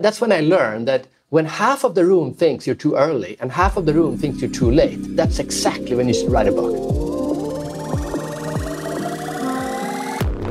That's 0.00 0.20
when 0.20 0.30
I 0.30 0.40
learned 0.40 0.86
that 0.86 1.08
when 1.30 1.44
half 1.44 1.82
of 1.82 1.96
the 1.96 2.04
room 2.04 2.32
thinks 2.32 2.68
you're 2.68 2.76
too 2.76 2.94
early 2.94 3.36
and 3.40 3.50
half 3.50 3.76
of 3.76 3.84
the 3.84 3.92
room 3.92 4.16
thinks 4.16 4.40
you're 4.40 4.48
too 4.48 4.70
late, 4.70 5.16
that's 5.16 5.40
exactly 5.40 5.96
when 5.96 6.06
you 6.06 6.14
should 6.14 6.30
write 6.30 6.46
a 6.46 6.52
book. 6.52 6.76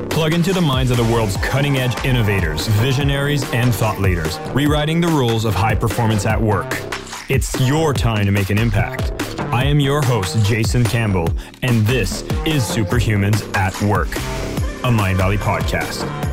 Plug 0.10 0.34
into 0.34 0.52
the 0.52 0.60
minds 0.60 0.92
of 0.92 0.98
the 0.98 1.04
world's 1.04 1.38
cutting 1.38 1.78
edge 1.78 1.96
innovators, 2.04 2.68
visionaries, 2.68 3.50
and 3.54 3.74
thought 3.74 4.02
leaders, 4.02 4.38
rewriting 4.54 5.00
the 5.00 5.08
rules 5.08 5.46
of 5.46 5.56
high 5.56 5.76
performance 5.76 6.26
at 6.26 6.42
work. 6.42 6.82
It's 7.30 7.58
your 7.62 7.94
time 7.94 8.26
to 8.26 8.32
make 8.34 8.50
an 8.50 8.58
impact. 8.58 9.14
I 9.40 9.64
am 9.64 9.80
your 9.80 10.02
host, 10.02 10.46
Jason 10.46 10.84
Campbell, 10.84 11.30
and 11.62 11.88
this 11.88 12.24
is 12.46 12.64
Superhumans 12.64 13.56
at 13.56 13.82
Work, 13.84 14.10
a 14.84 14.92
Mindvalley 14.92 15.38
podcast. 15.38 16.27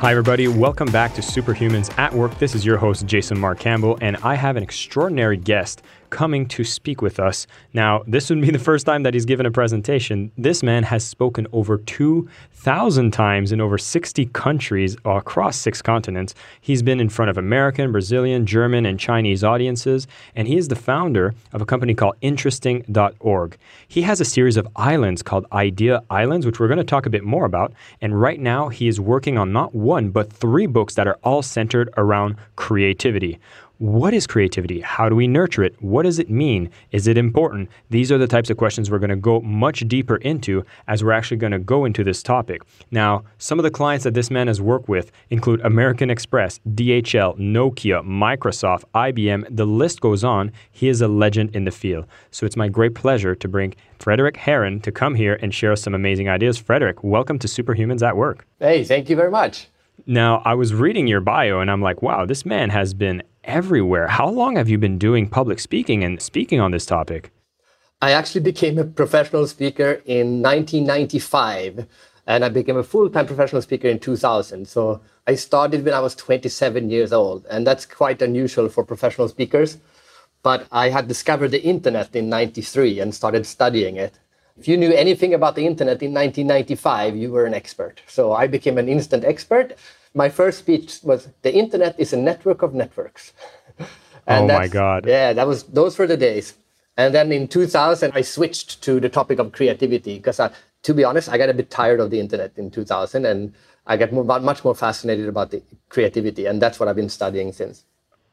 Hi, 0.00 0.10
everybody. 0.10 0.46
Welcome 0.46 0.92
back 0.92 1.14
to 1.14 1.22
Superhumans 1.22 1.98
at 1.98 2.12
Work. 2.12 2.38
This 2.38 2.54
is 2.54 2.66
your 2.66 2.76
host, 2.76 3.06
Jason 3.06 3.38
Mark 3.38 3.58
Campbell, 3.58 3.96
and 4.02 4.18
I 4.18 4.34
have 4.34 4.58
an 4.58 4.62
extraordinary 4.62 5.38
guest 5.38 5.80
coming 6.10 6.46
to 6.48 6.64
speak 6.64 7.02
with 7.02 7.18
us. 7.18 7.46
Now, 7.72 8.02
this 8.06 8.30
would 8.30 8.40
be 8.40 8.50
the 8.50 8.58
first 8.58 8.86
time 8.86 9.02
that 9.02 9.14
he's 9.14 9.24
given 9.24 9.46
a 9.46 9.50
presentation. 9.50 10.32
This 10.36 10.62
man 10.62 10.82
has 10.84 11.04
spoken 11.04 11.46
over 11.52 11.78
2,000 11.78 13.10
times 13.12 13.52
in 13.52 13.60
over 13.60 13.78
60 13.78 14.26
countries 14.26 14.96
across 15.04 15.56
six 15.56 15.82
continents. 15.82 16.34
He's 16.60 16.82
been 16.82 17.00
in 17.00 17.08
front 17.08 17.30
of 17.30 17.38
American, 17.38 17.92
Brazilian, 17.92 18.46
German, 18.46 18.86
and 18.86 18.98
Chinese 18.98 19.44
audiences, 19.44 20.06
and 20.34 20.48
he 20.48 20.56
is 20.56 20.68
the 20.68 20.76
founder 20.76 21.34
of 21.52 21.60
a 21.60 21.66
company 21.66 21.94
called 21.94 22.16
Interesting.org. 22.20 23.56
He 23.88 24.02
has 24.02 24.20
a 24.20 24.24
series 24.24 24.56
of 24.56 24.68
islands 24.76 25.22
called 25.22 25.46
Idea 25.52 26.02
Islands, 26.10 26.46
which 26.46 26.60
we're 26.60 26.68
going 26.68 26.78
to 26.78 26.84
talk 26.84 27.06
a 27.06 27.10
bit 27.10 27.24
more 27.24 27.44
about. 27.44 27.72
And 28.00 28.20
right 28.20 28.40
now, 28.40 28.68
he 28.68 28.88
is 28.88 29.00
working 29.00 29.38
on 29.38 29.52
not 29.52 29.74
one, 29.74 30.10
but 30.10 30.32
three 30.32 30.66
books 30.66 30.94
that 30.94 31.06
are 31.06 31.18
all 31.22 31.42
centered 31.42 31.90
around 31.96 32.36
creativity. 32.56 33.38
What 33.78 34.14
is 34.14 34.26
creativity? 34.26 34.80
How 34.80 35.10
do 35.10 35.14
we 35.14 35.28
nurture 35.28 35.62
it? 35.62 35.74
What 35.82 36.04
does 36.04 36.18
it 36.18 36.30
mean? 36.30 36.70
Is 36.92 37.06
it 37.06 37.18
important? 37.18 37.68
These 37.90 38.10
are 38.10 38.16
the 38.16 38.26
types 38.26 38.48
of 38.48 38.56
questions 38.56 38.90
we're 38.90 38.98
going 38.98 39.10
to 39.10 39.16
go 39.16 39.42
much 39.42 39.86
deeper 39.86 40.16
into 40.16 40.64
as 40.88 41.04
we're 41.04 41.12
actually 41.12 41.36
going 41.36 41.52
to 41.52 41.58
go 41.58 41.84
into 41.84 42.02
this 42.02 42.22
topic. 42.22 42.62
Now, 42.90 43.24
some 43.36 43.58
of 43.58 43.64
the 43.64 43.70
clients 43.70 44.04
that 44.04 44.14
this 44.14 44.30
man 44.30 44.46
has 44.46 44.62
worked 44.62 44.88
with 44.88 45.12
include 45.28 45.60
American 45.60 46.08
Express, 46.08 46.58
DHL, 46.70 47.38
Nokia, 47.38 48.02
Microsoft, 48.02 48.84
IBM, 48.94 49.54
the 49.54 49.66
list 49.66 50.00
goes 50.00 50.24
on. 50.24 50.52
He 50.70 50.88
is 50.88 51.02
a 51.02 51.08
legend 51.08 51.54
in 51.54 51.64
the 51.64 51.70
field. 51.70 52.06
So 52.30 52.46
it's 52.46 52.56
my 52.56 52.68
great 52.68 52.94
pleasure 52.94 53.34
to 53.34 53.46
bring 53.46 53.74
Fredrik 53.98 54.36
Härén 54.36 54.82
to 54.84 54.90
come 54.90 55.14
here 55.14 55.38
and 55.42 55.52
share 55.52 55.72
us 55.72 55.82
some 55.82 55.94
amazing 55.94 56.30
ideas. 56.30 56.56
Fredrik, 56.56 57.04
welcome 57.04 57.38
to 57.40 57.46
Superhumans 57.46 58.00
at 58.00 58.16
Work. 58.16 58.46
Hey, 58.58 58.84
thank 58.84 59.10
you 59.10 59.16
very 59.16 59.30
much. 59.30 59.68
Now, 60.06 60.42
I 60.44 60.54
was 60.54 60.72
reading 60.72 61.06
your 61.06 61.20
bio 61.20 61.60
and 61.60 61.70
I'm 61.70 61.82
like, 61.82 62.00
wow, 62.00 62.26
this 62.26 62.46
man 62.46 62.70
has 62.70 62.94
been 62.94 63.22
everywhere. 63.46 64.08
How 64.08 64.28
long 64.28 64.56
have 64.56 64.68
you 64.68 64.78
been 64.78 64.98
doing 64.98 65.28
public 65.28 65.58
speaking 65.58 66.04
and 66.04 66.20
speaking 66.20 66.60
on 66.60 66.72
this 66.72 66.86
topic? 66.86 67.30
I 68.02 68.12
actually 68.12 68.42
became 68.42 68.78
a 68.78 68.84
professional 68.84 69.46
speaker 69.46 70.02
in 70.04 70.42
1995 70.42 71.86
and 72.26 72.44
I 72.44 72.48
became 72.48 72.76
a 72.76 72.82
full 72.82 73.08
time 73.08 73.26
professional 73.26 73.62
speaker 73.62 73.88
in 73.88 73.98
2000. 73.98 74.66
So 74.66 75.00
I 75.26 75.34
started 75.34 75.84
when 75.84 75.94
I 75.94 76.00
was 76.00 76.14
27 76.14 76.90
years 76.90 77.12
old, 77.12 77.46
and 77.46 77.66
that's 77.66 77.86
quite 77.86 78.20
unusual 78.22 78.68
for 78.68 78.84
professional 78.84 79.28
speakers. 79.28 79.78
But 80.42 80.66
I 80.70 80.90
had 80.90 81.08
discovered 81.08 81.48
the 81.48 81.62
internet 81.62 82.14
in 82.14 82.28
93 82.28 83.00
and 83.00 83.14
started 83.14 83.46
studying 83.46 83.96
it. 83.96 84.18
If 84.58 84.68
you 84.68 84.76
knew 84.76 84.92
anything 84.92 85.34
about 85.34 85.54
the 85.54 85.66
internet 85.66 86.02
in 86.02 86.14
1995, 86.14 87.16
you 87.16 87.30
were 87.30 87.44
an 87.44 87.54
expert. 87.54 88.00
So 88.06 88.32
I 88.32 88.46
became 88.46 88.78
an 88.78 88.88
instant 88.88 89.24
expert 89.24 89.74
my 90.16 90.30
first 90.30 90.58
speech 90.58 90.98
was 91.02 91.28
the 91.42 91.54
internet 91.54 91.94
is 92.00 92.12
a 92.12 92.16
network 92.16 92.62
of 92.62 92.74
networks. 92.74 93.34
oh 94.28 94.46
my 94.48 94.66
god. 94.66 95.06
Yeah, 95.06 95.34
that 95.34 95.46
was 95.46 95.64
those 95.64 95.98
were 95.98 96.06
the 96.06 96.16
days. 96.16 96.54
And 96.96 97.14
then 97.14 97.30
in 97.30 97.46
2000 97.46 98.12
I 98.14 98.22
switched 98.22 98.82
to 98.82 98.98
the 98.98 99.10
topic 99.10 99.38
of 99.38 99.52
creativity 99.52 100.16
because 100.16 100.40
to 100.82 100.94
be 100.94 101.04
honest, 101.04 101.28
I 101.28 101.36
got 101.36 101.50
a 101.50 101.54
bit 101.54 101.70
tired 101.70 102.00
of 102.00 102.10
the 102.10 102.18
internet 102.18 102.52
in 102.56 102.70
2000 102.70 103.26
and 103.26 103.52
I 103.86 103.98
got 103.98 104.12
more, 104.12 104.24
much 104.24 104.64
more 104.64 104.74
fascinated 104.74 105.28
about 105.28 105.50
the 105.50 105.62
creativity 105.90 106.46
and 106.46 106.60
that's 106.60 106.80
what 106.80 106.88
I've 106.88 106.96
been 106.96 107.10
studying 107.10 107.52
since. 107.52 107.84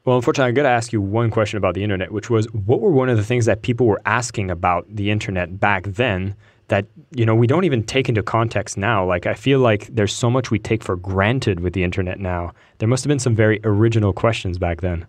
Well, 0.05 0.15
unfortunately, 0.17 0.49
I 0.49 0.53
got 0.53 0.63
to 0.63 0.69
ask 0.69 0.91
you 0.91 1.01
one 1.01 1.29
question 1.29 1.57
about 1.57 1.75
the 1.75 1.83
internet, 1.83 2.11
which 2.11 2.29
was 2.29 2.45
what 2.53 2.81
were 2.81 2.91
one 2.91 3.09
of 3.09 3.17
the 3.17 3.23
things 3.23 3.45
that 3.45 3.61
people 3.61 3.87
were 3.87 4.01
asking 4.05 4.51
about 4.51 4.85
the 4.89 5.11
internet 5.11 5.59
back 5.59 5.83
then 5.83 6.35
that 6.67 6.85
you 7.11 7.25
know 7.25 7.35
we 7.35 7.47
don't 7.47 7.63
even 7.63 7.83
take 7.83 8.09
into 8.09 8.23
context 8.23 8.77
now. 8.77 9.05
Like 9.05 9.25
i 9.25 9.33
feel 9.33 9.59
like 9.59 9.87
there's 9.87 10.13
so 10.13 10.29
much 10.29 10.51
we 10.51 10.59
take 10.59 10.83
for 10.83 10.95
granted 10.95 11.59
with 11.59 11.73
the 11.73 11.83
internet 11.83 12.19
now. 12.19 12.53
There 12.77 12.87
must 12.87 13.03
have 13.03 13.09
been 13.09 13.19
some 13.19 13.35
very 13.35 13.59
original 13.63 14.13
questions 14.13 14.57
back 14.57 14.81
then. 14.81 15.05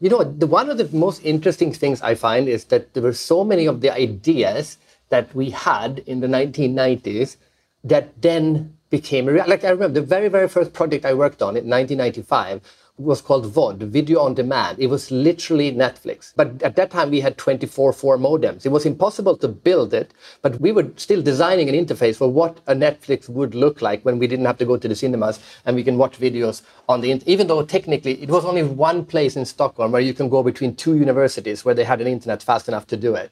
You 0.00 0.10
know 0.10 0.24
the, 0.24 0.46
one 0.46 0.68
of 0.70 0.78
the 0.78 0.88
most 0.96 1.24
interesting 1.24 1.72
things 1.72 2.02
i 2.02 2.14
find 2.14 2.48
is 2.48 2.64
that 2.66 2.94
there 2.94 3.02
were 3.02 3.12
so 3.12 3.44
many 3.44 3.66
of 3.66 3.80
the 3.80 3.90
ideas 3.90 4.78
that 5.10 5.34
we 5.34 5.50
had 5.50 6.00
in 6.06 6.20
the 6.20 6.26
1990s 6.26 7.36
that 7.84 8.20
then 8.20 8.76
became 8.90 9.28
a 9.28 9.32
like 9.46 9.64
i 9.64 9.70
remember 9.70 10.00
the 10.00 10.06
very 10.06 10.28
very 10.28 10.48
first 10.48 10.72
project 10.72 11.04
i 11.04 11.14
worked 11.14 11.40
on 11.42 11.56
in 11.56 11.68
1995 11.68 12.60
was 13.02 13.20
called 13.20 13.46
VOD, 13.46 13.78
Video 13.88 14.20
on 14.20 14.34
Demand. 14.34 14.78
It 14.78 14.86
was 14.88 15.10
literally 15.10 15.72
Netflix. 15.72 16.32
But 16.34 16.62
at 16.62 16.76
that 16.76 16.90
time, 16.90 17.10
we 17.10 17.20
had 17.20 17.36
24-4 17.36 18.18
modems. 18.18 18.64
It 18.64 18.70
was 18.70 18.86
impossible 18.86 19.36
to 19.38 19.48
build 19.48 19.92
it, 19.94 20.12
but 20.40 20.60
we 20.60 20.72
were 20.72 20.90
still 20.96 21.22
designing 21.22 21.68
an 21.68 21.74
interface 21.74 22.16
for 22.16 22.28
what 22.28 22.58
a 22.66 22.74
Netflix 22.74 23.28
would 23.28 23.54
look 23.54 23.82
like 23.82 24.02
when 24.04 24.18
we 24.18 24.26
didn't 24.26 24.46
have 24.46 24.58
to 24.58 24.64
go 24.64 24.76
to 24.76 24.88
the 24.88 24.94
cinemas 24.94 25.40
and 25.64 25.76
we 25.76 25.84
can 25.84 25.98
watch 25.98 26.18
videos 26.18 26.62
on 26.88 27.00
the 27.00 27.10
internet. 27.10 27.28
Even 27.28 27.46
though 27.46 27.64
technically 27.64 28.22
it 28.22 28.28
was 28.28 28.44
only 28.44 28.62
one 28.62 29.04
place 29.04 29.36
in 29.36 29.44
Stockholm 29.44 29.92
where 29.92 30.00
you 30.00 30.14
can 30.14 30.28
go 30.28 30.42
between 30.42 30.74
two 30.74 30.96
universities 30.96 31.64
where 31.64 31.74
they 31.74 31.84
had 31.84 32.00
an 32.00 32.06
internet 32.06 32.42
fast 32.42 32.68
enough 32.68 32.86
to 32.86 32.96
do 32.96 33.14
it. 33.14 33.30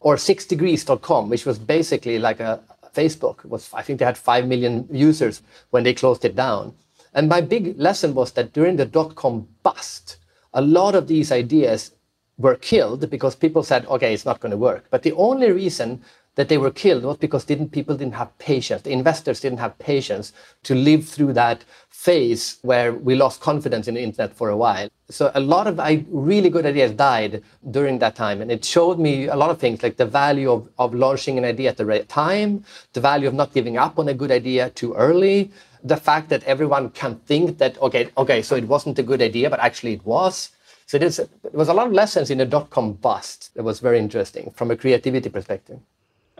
Or 0.00 0.16
6degrees.com, 0.16 1.28
which 1.28 1.46
was 1.46 1.58
basically 1.58 2.18
like 2.18 2.40
a 2.40 2.60
Facebook. 2.94 3.44
It 3.44 3.50
was 3.50 3.70
I 3.72 3.82
think 3.82 3.98
they 3.98 4.04
had 4.04 4.18
5 4.18 4.46
million 4.46 4.88
users 4.90 5.42
when 5.70 5.84
they 5.84 5.94
closed 5.94 6.24
it 6.24 6.34
down. 6.34 6.74
And 7.18 7.28
my 7.28 7.40
big 7.40 7.76
lesson 7.80 8.14
was 8.14 8.30
that 8.34 8.52
during 8.52 8.76
the 8.76 8.84
dot 8.86 9.16
com 9.16 9.48
bust, 9.64 10.18
a 10.54 10.62
lot 10.62 10.94
of 10.94 11.08
these 11.08 11.32
ideas 11.32 11.90
were 12.36 12.54
killed 12.54 13.10
because 13.10 13.34
people 13.34 13.64
said, 13.64 13.84
okay, 13.86 14.14
it's 14.14 14.24
not 14.24 14.38
going 14.38 14.52
to 14.52 14.56
work. 14.56 14.86
But 14.92 15.02
the 15.02 15.14
only 15.14 15.50
reason 15.50 16.00
that 16.38 16.48
they 16.48 16.56
were 16.56 16.70
killed 16.70 17.02
was 17.02 17.16
because 17.16 17.44
didn't 17.44 17.70
people 17.70 17.96
didn't 17.96 18.14
have 18.14 18.30
patience. 18.38 18.82
The 18.82 18.92
investors 18.92 19.40
didn't 19.40 19.58
have 19.58 19.76
patience 19.80 20.32
to 20.62 20.72
live 20.88 21.02
through 21.04 21.32
that 21.32 21.64
phase 21.90 22.58
where 22.62 22.90
we 22.94 23.16
lost 23.16 23.40
confidence 23.40 23.88
in 23.88 23.94
the 23.96 24.02
internet 24.08 24.32
for 24.36 24.48
a 24.48 24.56
while. 24.56 24.88
So 25.10 25.32
a 25.34 25.40
lot 25.40 25.66
of 25.66 25.74
really 26.10 26.48
good 26.48 26.64
ideas 26.64 26.92
died 26.92 27.42
during 27.72 27.98
that 27.98 28.14
time. 28.14 28.40
And 28.40 28.52
it 28.52 28.64
showed 28.64 29.00
me 29.00 29.26
a 29.26 29.34
lot 29.34 29.50
of 29.50 29.58
things 29.58 29.82
like 29.82 29.96
the 29.96 30.06
value 30.06 30.52
of, 30.52 30.68
of 30.78 30.94
launching 30.94 31.38
an 31.38 31.44
idea 31.44 31.70
at 31.70 31.76
the 31.76 31.86
right 31.86 32.08
time, 32.08 32.64
the 32.92 33.00
value 33.00 33.26
of 33.26 33.34
not 33.34 33.52
giving 33.52 33.76
up 33.76 33.98
on 33.98 34.06
a 34.08 34.14
good 34.14 34.30
idea 34.30 34.70
too 34.70 34.94
early, 34.94 35.50
the 35.82 35.96
fact 35.96 36.28
that 36.28 36.44
everyone 36.44 36.90
can 36.90 37.16
think 37.26 37.58
that 37.58 37.76
okay, 37.82 38.10
okay, 38.16 38.42
so 38.42 38.54
it 38.54 38.68
wasn't 38.68 38.96
a 39.00 39.02
good 39.02 39.22
idea, 39.22 39.50
but 39.50 39.58
actually 39.58 39.94
it 39.94 40.06
was. 40.06 40.50
So 40.86 40.98
there 40.98 41.10
was 41.52 41.68
a 41.68 41.74
lot 41.74 41.88
of 41.88 41.92
lessons 41.92 42.30
in 42.30 42.38
the 42.38 42.46
dot 42.46 42.70
com 42.70 42.92
bust 42.92 43.50
that 43.56 43.64
was 43.64 43.80
very 43.80 43.98
interesting 43.98 44.52
from 44.54 44.70
a 44.70 44.76
creativity 44.76 45.30
perspective. 45.30 45.80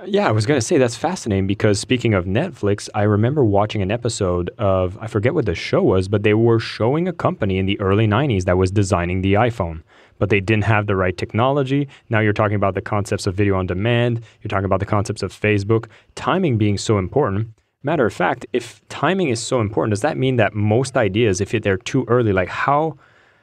Yeah, 0.06 0.28
I 0.28 0.30
was 0.30 0.46
going 0.46 0.60
to 0.60 0.64
say 0.64 0.78
that's 0.78 0.96
fascinating 0.96 1.48
because 1.48 1.80
speaking 1.80 2.14
of 2.14 2.24
Netflix, 2.24 2.88
I 2.94 3.02
remember 3.02 3.44
watching 3.44 3.82
an 3.82 3.90
episode 3.90 4.48
of, 4.56 4.96
I 5.00 5.08
forget 5.08 5.34
what 5.34 5.44
the 5.44 5.56
show 5.56 5.82
was, 5.82 6.06
but 6.06 6.22
they 6.22 6.34
were 6.34 6.60
showing 6.60 7.08
a 7.08 7.12
company 7.12 7.58
in 7.58 7.66
the 7.66 7.78
early 7.80 8.06
90s 8.06 8.44
that 8.44 8.56
was 8.56 8.70
designing 8.70 9.22
the 9.22 9.34
iPhone, 9.34 9.82
but 10.18 10.30
they 10.30 10.38
didn't 10.38 10.64
have 10.64 10.86
the 10.86 10.94
right 10.94 11.16
technology. 11.16 11.88
Now 12.10 12.20
you're 12.20 12.32
talking 12.32 12.54
about 12.54 12.74
the 12.74 12.80
concepts 12.80 13.26
of 13.26 13.34
video 13.34 13.56
on 13.56 13.66
demand, 13.66 14.22
you're 14.40 14.48
talking 14.48 14.66
about 14.66 14.80
the 14.80 14.86
concepts 14.86 15.22
of 15.22 15.32
Facebook, 15.32 15.86
timing 16.14 16.58
being 16.58 16.78
so 16.78 16.98
important. 16.98 17.48
Matter 17.82 18.06
of 18.06 18.14
fact, 18.14 18.46
if 18.52 18.86
timing 18.88 19.30
is 19.30 19.42
so 19.42 19.60
important, 19.60 19.90
does 19.90 20.02
that 20.02 20.16
mean 20.16 20.36
that 20.36 20.54
most 20.54 20.96
ideas, 20.96 21.40
if 21.40 21.50
they're 21.50 21.76
too 21.76 22.04
early, 22.08 22.32
like 22.32 22.48
how 22.48 22.96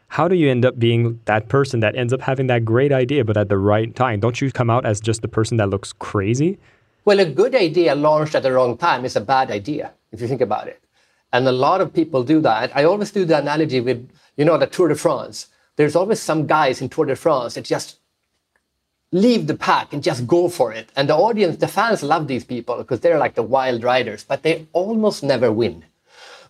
how 0.07 0.27
do 0.27 0.35
you 0.35 0.49
end 0.49 0.65
up 0.65 0.79
being 0.79 1.19
that 1.25 1.49
person 1.49 1.79
that 1.81 1.95
ends 1.95 2.13
up 2.13 2.21
having 2.21 2.47
that 2.47 2.63
great 2.63 2.91
idea 2.91 3.25
but 3.25 3.37
at 3.37 3.49
the 3.49 3.57
right 3.57 3.93
time? 3.95 4.19
Don't 4.19 4.39
you 4.41 4.51
come 4.51 4.69
out 4.69 4.85
as 4.85 5.01
just 5.01 5.21
the 5.21 5.27
person 5.27 5.57
that 5.57 5.69
looks 5.69 5.93
crazy? 5.93 6.57
Well, 7.05 7.19
a 7.19 7.25
good 7.25 7.53
idea 7.53 7.93
launched 7.95 8.35
at 8.35 8.43
the 8.43 8.51
wrong 8.51 8.77
time 8.77 9.05
is 9.05 9.15
a 9.15 9.21
bad 9.21 9.51
idea, 9.51 9.93
if 10.11 10.21
you 10.21 10.27
think 10.27 10.41
about 10.41 10.67
it. 10.67 10.81
And 11.33 11.47
a 11.47 11.51
lot 11.51 11.81
of 11.81 11.93
people 11.93 12.23
do 12.23 12.39
that. 12.41 12.75
I 12.75 12.85
always 12.85 13.11
do 13.11 13.25
the 13.25 13.37
analogy 13.37 13.81
with, 13.81 14.09
you 14.37 14.45
know, 14.45 14.57
the 14.57 14.67
Tour 14.67 14.87
de 14.87 14.95
France. 14.95 15.47
There's 15.75 15.95
always 15.95 16.21
some 16.21 16.47
guys 16.47 16.81
in 16.81 16.89
Tour 16.89 17.05
de 17.05 17.15
France 17.15 17.55
that 17.55 17.65
just 17.65 17.99
leave 19.11 19.47
the 19.47 19.55
pack 19.55 19.93
and 19.93 20.01
just 20.01 20.25
go 20.25 20.49
for 20.49 20.71
it. 20.73 20.89
And 20.95 21.09
the 21.09 21.15
audience, 21.15 21.57
the 21.57 21.67
fans 21.67 22.03
love 22.03 22.27
these 22.27 22.43
people 22.43 22.77
because 22.77 23.01
they're 23.01 23.19
like 23.19 23.35
the 23.35 23.43
wild 23.43 23.83
riders, 23.83 24.23
but 24.23 24.43
they 24.43 24.67
almost 24.73 25.23
never 25.23 25.51
win. 25.51 25.85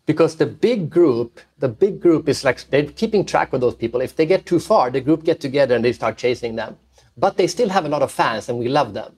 Because 0.06 0.36
the 0.36 0.46
big 0.46 0.90
group, 0.90 1.40
the 1.58 1.70
big 1.70 2.00
group 2.00 2.30
is 2.30 2.44
like 2.44 2.64
they're 2.70 2.86
keeping 2.86 3.26
track 3.26 3.54
of 3.54 3.62
those 3.62 3.76
people. 3.76 4.02
If 4.02 4.16
they 4.16 4.26
get 4.26 4.46
too 4.46 4.60
far, 4.60 4.92
the 4.92 5.02
group 5.02 5.24
get 5.24 5.40
together 5.40 5.76
and 5.76 5.84
they 5.84 5.94
start 5.94 6.18
chasing 6.18 6.56
them. 6.56 6.78
But 7.18 7.38
they 7.38 7.48
still 7.48 7.70
have 7.70 7.86
a 7.86 7.90
lot 7.90 8.04
of 8.04 8.12
fans 8.12 8.50
and 8.50 8.60
we 8.60 8.68
love 8.68 8.94
them. 8.94 9.16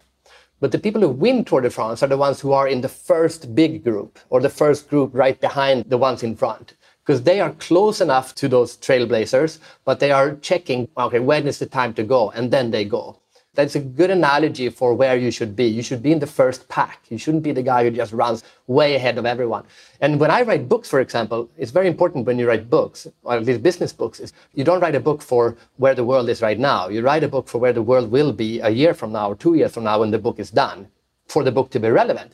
But 0.60 0.72
the 0.72 0.80
people 0.80 1.01
who 1.01 1.10
win 1.10 1.45
Tour 1.45 1.62
de 1.62 1.69
France 1.69 2.01
are 2.01 2.07
the 2.07 2.18
ones 2.18 2.39
who 2.39 2.51
are 2.51 2.68
in 2.68 2.81
the 2.81 2.89
first 2.89 3.54
big 3.54 3.84
group 3.84 4.18
or 4.30 4.39
the 4.39 4.50
first 4.50 4.89
group 4.89 5.12
right 5.13 5.39
behind 5.39 5.86
the 5.89 5.98
ones 5.98 6.24
in 6.24 6.36
front 6.36 6.74
because 7.07 7.24
they 7.24 7.40
are 7.40 7.51
close 7.51 8.01
enough 8.01 8.36
to 8.36 8.50
those 8.50 8.75
trailblazers, 8.75 9.60
but 9.86 10.01
they 10.01 10.12
are 10.12 10.36
checking, 10.36 10.90
okay, 10.98 11.19
when 11.19 11.48
is 11.48 11.57
the 11.57 11.66
time 11.66 11.94
to 11.94 12.04
go? 12.04 12.31
And 12.31 12.51
then 12.51 12.69
they 12.69 12.83
go. 12.83 13.22
That's 13.57 13.74
a 13.74 13.80
good 13.80 14.12
analogy 14.12 14.69
for 14.69 14.94
where 14.94 15.18
you 15.18 15.31
should 15.31 15.56
be. 15.56 15.65
You 15.65 15.81
should 15.81 16.04
be 16.04 16.12
in 16.12 16.19
the 16.19 16.27
first 16.27 16.69
pack. 16.69 17.00
You 17.09 17.18
shouldn't 17.18 17.42
be 17.42 17.54
the 17.54 17.63
guy 17.63 17.83
who 17.83 17.89
just 17.89 18.13
runs 18.13 18.44
way 18.68 18.94
ahead 18.94 19.18
of 19.18 19.25
everyone. 19.25 19.63
And 20.00 20.19
when 20.19 20.30
I 20.30 20.44
write 20.44 20.69
books, 20.69 20.88
for 20.88 21.00
example, 21.00 21.50
it's 21.57 21.71
very 21.71 21.88
important 21.88 22.27
when 22.27 22.38
you 22.38 22.48
write 22.48 22.69
books, 22.69 23.07
or 23.24 23.33
at 23.33 23.45
least 23.45 23.63
business 23.63 23.92
books, 23.92 24.19
is 24.19 24.31
you 24.54 24.63
don't 24.63 24.80
write 24.80 24.94
a 24.94 25.00
book 25.00 25.24
for 25.24 25.57
where 25.77 25.95
the 25.95 26.04
world 26.04 26.30
is 26.30 26.44
right 26.44 26.59
now. 26.59 26.88
You 26.88 27.01
write 27.01 27.24
a 27.24 27.27
book 27.27 27.48
for 27.48 27.57
where 27.57 27.74
the 27.74 27.81
world 27.81 28.12
will 28.12 28.31
be 28.31 28.59
a 28.59 28.69
year 28.69 28.94
from 28.94 29.12
now 29.12 29.31
or 29.31 29.36
two 29.36 29.56
years 29.56 29.74
from 29.74 29.86
now 29.86 30.01
when 30.01 30.12
the 30.12 30.19
book 30.19 30.38
is 30.38 30.51
done, 30.51 30.89
for 31.25 31.44
the 31.44 31.51
book 31.51 31.71
to 31.71 31.80
be 31.80 31.89
relevant. 31.89 32.33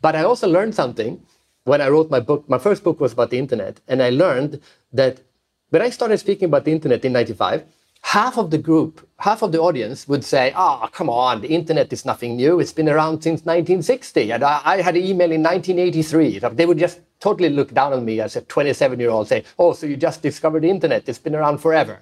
But 0.00 0.16
I 0.16 0.24
also 0.24 0.48
learned 0.48 0.74
something 0.74 1.20
when 1.64 1.82
I 1.82 1.88
wrote 1.88 2.10
my 2.10 2.20
book, 2.20 2.48
my 2.48 2.58
first 2.58 2.82
book 2.82 3.00
was 3.00 3.12
about 3.12 3.28
the 3.28 3.38
internet, 3.38 3.80
and 3.86 4.02
I 4.02 4.08
learned 4.08 4.62
that 4.94 5.20
when 5.68 5.82
I 5.82 5.90
started 5.90 6.16
speaking 6.16 6.46
about 6.46 6.64
the 6.64 6.72
internet 6.72 7.04
in 7.04 7.12
95, 7.12 7.64
half 8.04 8.36
of 8.36 8.50
the 8.50 8.58
group, 8.58 9.08
half 9.18 9.40
of 9.42 9.50
the 9.50 9.58
audience 9.58 10.06
would 10.06 10.22
say, 10.22 10.52
oh, 10.54 10.88
come 10.92 11.08
on, 11.08 11.40
the 11.40 11.48
internet 11.48 11.90
is 11.90 12.04
nothing 12.04 12.36
new. 12.36 12.60
It's 12.60 12.72
been 12.72 12.88
around 12.88 13.22
since 13.22 13.40
1960. 13.40 14.30
And 14.30 14.44
I, 14.44 14.60
I 14.62 14.82
had 14.82 14.94
an 14.94 15.02
email 15.02 15.32
in 15.32 15.42
1983. 15.42 16.38
They 16.52 16.66
would 16.66 16.78
just 16.78 17.00
totally 17.18 17.48
look 17.48 17.72
down 17.72 17.94
on 17.94 18.04
me 18.04 18.20
as 18.20 18.36
a 18.36 18.42
27 18.42 19.00
year 19.00 19.08
old, 19.08 19.26
say, 19.26 19.42
oh, 19.58 19.72
so 19.72 19.86
you 19.86 19.96
just 19.96 20.20
discovered 20.20 20.62
the 20.62 20.68
internet. 20.68 21.08
It's 21.08 21.18
been 21.18 21.34
around 21.34 21.58
forever. 21.58 22.00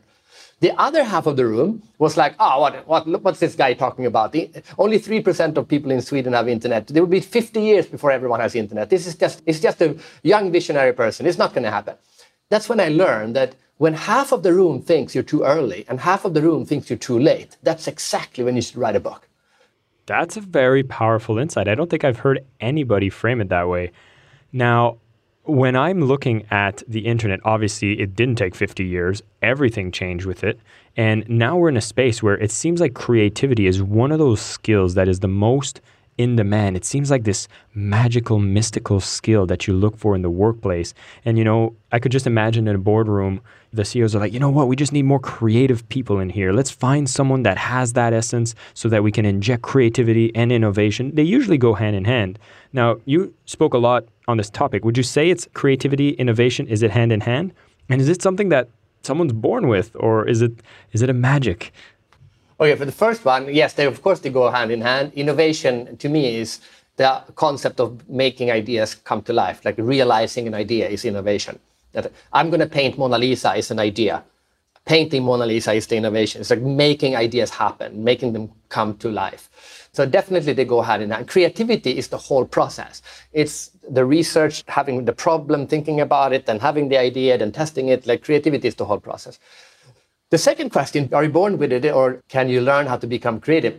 The 0.59 0.73
other 0.77 1.05
half 1.05 1.27
of 1.27 1.37
the 1.37 1.47
room 1.47 1.83
was 1.99 2.17
like, 2.17 2.35
oh, 2.41 2.61
what, 2.61 2.87
what, 2.87 3.23
what's 3.23 3.39
this 3.39 3.55
guy 3.55 3.73
talking 3.73 4.07
about? 4.07 4.33
The, 4.33 4.51
only 4.79 4.99
3% 4.99 5.57
of 5.57 5.69
people 5.69 5.93
in 5.93 6.03
Sweden 6.03 6.33
have 6.33 6.49
internet. 6.49 6.89
There 6.89 7.03
will 7.03 7.11
be 7.11 7.21
50 7.21 7.61
years 7.61 7.87
before 7.87 8.11
everyone 8.11 8.41
has 8.41 8.57
internet. 8.57 8.91
This 8.91 9.07
is 9.07 9.15
just, 9.15 9.41
it's 9.47 9.61
just 9.61 9.81
a 9.81 9.97
young 10.25 10.51
visionary 10.51 10.93
person. 10.93 11.27
It's 11.27 11.39
not 11.39 11.55
going 11.55 11.65
to 11.65 11.71
happen. 11.71 11.95
That's 12.51 12.69
when 12.69 12.81
I 12.81 12.89
learned 12.89 13.35
that 13.37 13.55
when 13.83 13.95
half 13.95 14.31
of 14.31 14.45
the 14.45 14.55
room 14.55 14.81
thinks 14.81 15.13
you're 15.13 15.25
too 15.25 15.43
early 15.43 15.85
and 15.89 15.99
half 15.99 16.25
of 16.25 16.35
the 16.35 16.41
room 16.41 16.65
thinks 16.65 16.89
you're 16.89 16.97
too 16.97 17.19
late, 17.19 17.57
that's 17.65 17.89
exactly 17.89 18.45
when 18.45 18.55
you 18.55 18.63
should 18.63 18.77
write 18.77 18.95
a 18.95 19.01
book. 19.01 19.29
That's 20.07 20.37
a 20.37 20.41
very 20.41 20.85
powerful 20.85 21.37
insight. 21.37 21.67
I 21.67 21.75
don't 21.75 21.91
think 21.91 22.05
I've 22.05 22.21
heard 22.21 22.47
anybody 22.61 23.11
frame 23.11 23.41
it 23.41 23.49
that 23.49 23.69
way. 23.69 23.91
Now, 24.53 24.99
when 25.47 25.75
I'm 25.75 26.01
looking 26.01 26.47
at 26.53 26.85
the 26.87 27.01
internet, 27.01 27.41
obviously 27.45 28.01
it 28.01 28.15
didn't 28.15 28.37
take 28.37 28.55
50 28.55 28.85
years. 28.85 29.21
Everything 29.43 29.91
changed 29.91 30.27
with 30.27 30.45
it. 30.45 30.61
And 30.97 31.29
now 31.29 31.57
we're 31.57 31.71
in 31.71 31.77
a 31.77 31.81
space 31.81 32.23
where 32.23 32.39
it 32.39 32.53
seems 32.53 32.81
like 32.81 32.95
creativity 32.95 33.67
is 33.67 33.83
one 33.83 34.13
of 34.13 34.21
those 34.21 34.41
skills 34.41 34.95
that 34.95 35.09
is 35.09 35.19
the 35.19 35.27
most 35.27 35.81
in 36.23 36.37
demand. 36.37 36.77
It 36.77 36.85
seems 36.85 37.11
like 37.11 37.25
this 37.25 37.49
magical, 37.75 38.39
mystical 38.39 39.01
skill 39.01 39.45
that 39.47 39.67
you 39.67 39.75
look 39.75 39.97
for 39.97 40.15
in 40.15 40.23
the 40.23 40.31
workplace. 40.31 40.95
And, 41.25 41.37
you 41.37 41.45
know, 41.45 41.75
I 41.91 41.99
could 41.99 42.13
just 42.13 42.27
imagine 42.27 42.69
in 42.69 42.77
a 42.77 42.79
boardroom, 42.79 43.41
the 43.73 43.85
CEOs 43.85 44.15
are 44.15 44.21
like, 44.21 44.33
you 44.33 44.39
know 44.39 44.51
what, 44.51 44.69
we 44.69 44.77
just 44.77 44.93
need 44.93 45.03
more 45.03 45.19
creative 45.19 45.89
people 45.89 46.21
in 46.21 46.29
here. 46.29 46.53
Let's 46.53 46.71
find 46.71 47.09
someone 47.09 47.43
that 47.43 47.59
has 47.59 47.95
that 47.95 48.13
essence 48.13 48.55
so 48.75 48.89
that 48.89 49.03
we 49.03 49.11
can 49.11 49.25
inject 49.25 49.63
creativity 49.63 50.31
and 50.35 50.53
innovation. 50.53 51.15
They 51.15 51.23
usually 51.23 51.59
go 51.59 51.75
hand 51.75 51.97
in 51.97 52.05
hand. 52.05 52.39
Now, 52.73 52.99
you 53.05 53.35
spoke 53.47 53.75
a 53.75 53.79
lot 53.79 54.05
on 54.29 54.37
this 54.37 54.51
topic. 54.51 54.85
Would 54.85 54.97
you 54.97 55.03
say 55.03 55.31
it's 55.31 55.49
creativity, 55.55 56.11
innovation? 56.11 56.67
Is 56.69 56.83
it 56.83 56.91
hand 56.91 57.13
in 57.13 57.23
hand? 57.23 57.53
And 57.89 58.01
is 58.01 58.09
it 58.09 58.23
something 58.23 58.51
that 58.51 58.69
someone's 59.03 59.33
born 59.33 59.69
with, 59.69 59.91
or 59.97 60.27
is 60.29 60.43
it 60.43 60.53
is 60.93 61.03
it 61.03 61.11
a 61.11 61.13
magic? 61.13 61.73
Okay, 62.63 62.77
for 62.77 62.85
the 62.85 62.93
first 62.93 63.25
one, 63.25 63.53
yes, 63.53 63.73
they 63.73 63.87
of 63.87 64.01
course 64.03 64.21
they 64.21 64.31
go 64.31 64.49
hand 64.49 64.71
in 64.71 64.83
hand. 64.83 65.13
Innovation 65.15 65.97
to 65.97 66.09
me 66.09 66.37
is 66.37 66.61
the 66.95 67.25
concept 67.35 67.81
of 67.81 68.09
making 68.09 68.53
ideas 68.53 68.95
come 68.95 69.21
to 69.23 69.33
life, 69.33 69.65
like 69.65 69.75
realizing 69.79 70.47
an 70.47 70.55
idea 70.55 70.89
is 70.89 71.05
innovation. 71.05 71.59
That 71.91 72.13
I'm 72.33 72.51
going 72.51 72.61
to 72.61 72.69
paint 72.69 72.97
Mona 72.97 73.19
Lisa 73.19 73.53
is 73.57 73.73
an 73.73 73.81
idea. 73.81 74.23
Painting 74.85 75.25
Mona 75.25 75.45
Lisa 75.45 75.73
is 75.73 75.89
the 75.89 75.97
innovation. 75.97 76.41
It's 76.41 76.51
like 76.51 76.61
making 76.61 77.17
ideas 77.17 77.51
happen, 77.51 78.05
making 78.05 78.33
them 78.33 78.53
come 78.69 78.97
to 78.99 79.11
life. 79.11 79.89
So 79.93 80.07
definitely 80.07 80.53
they 80.53 80.65
go 80.65 80.83
hand 80.83 81.03
in 81.03 81.11
hand. 81.11 81.27
Creativity 81.27 81.99
is 81.99 82.07
the 82.07 82.19
whole 82.19 82.45
process. 82.45 83.03
It's 83.33 83.73
the 83.91 84.05
research, 84.05 84.63
having 84.69 85.05
the 85.05 85.13
problem, 85.13 85.67
thinking 85.67 86.01
about 86.01 86.33
it, 86.33 86.49
and 86.49 86.61
having 86.61 86.91
the 86.91 86.99
idea, 86.99 87.37
then 87.39 87.51
testing 87.51 87.89
it. 87.89 88.07
Like 88.07 88.23
creativity 88.23 88.69
is 88.69 88.77
the 88.77 88.85
whole 88.85 89.01
process. 89.01 89.41
The 90.33 90.39
second 90.39 90.71
question, 90.71 91.11
are 91.13 91.25
you 91.25 91.29
born 91.29 91.59
with 91.59 91.73
it 91.73 91.93
or 91.93 92.23
can 92.29 92.49
you 92.49 92.63
learn 92.63 92.87
how 92.87 92.97
to 92.97 93.07
become 93.07 93.39
creative? 93.39 93.77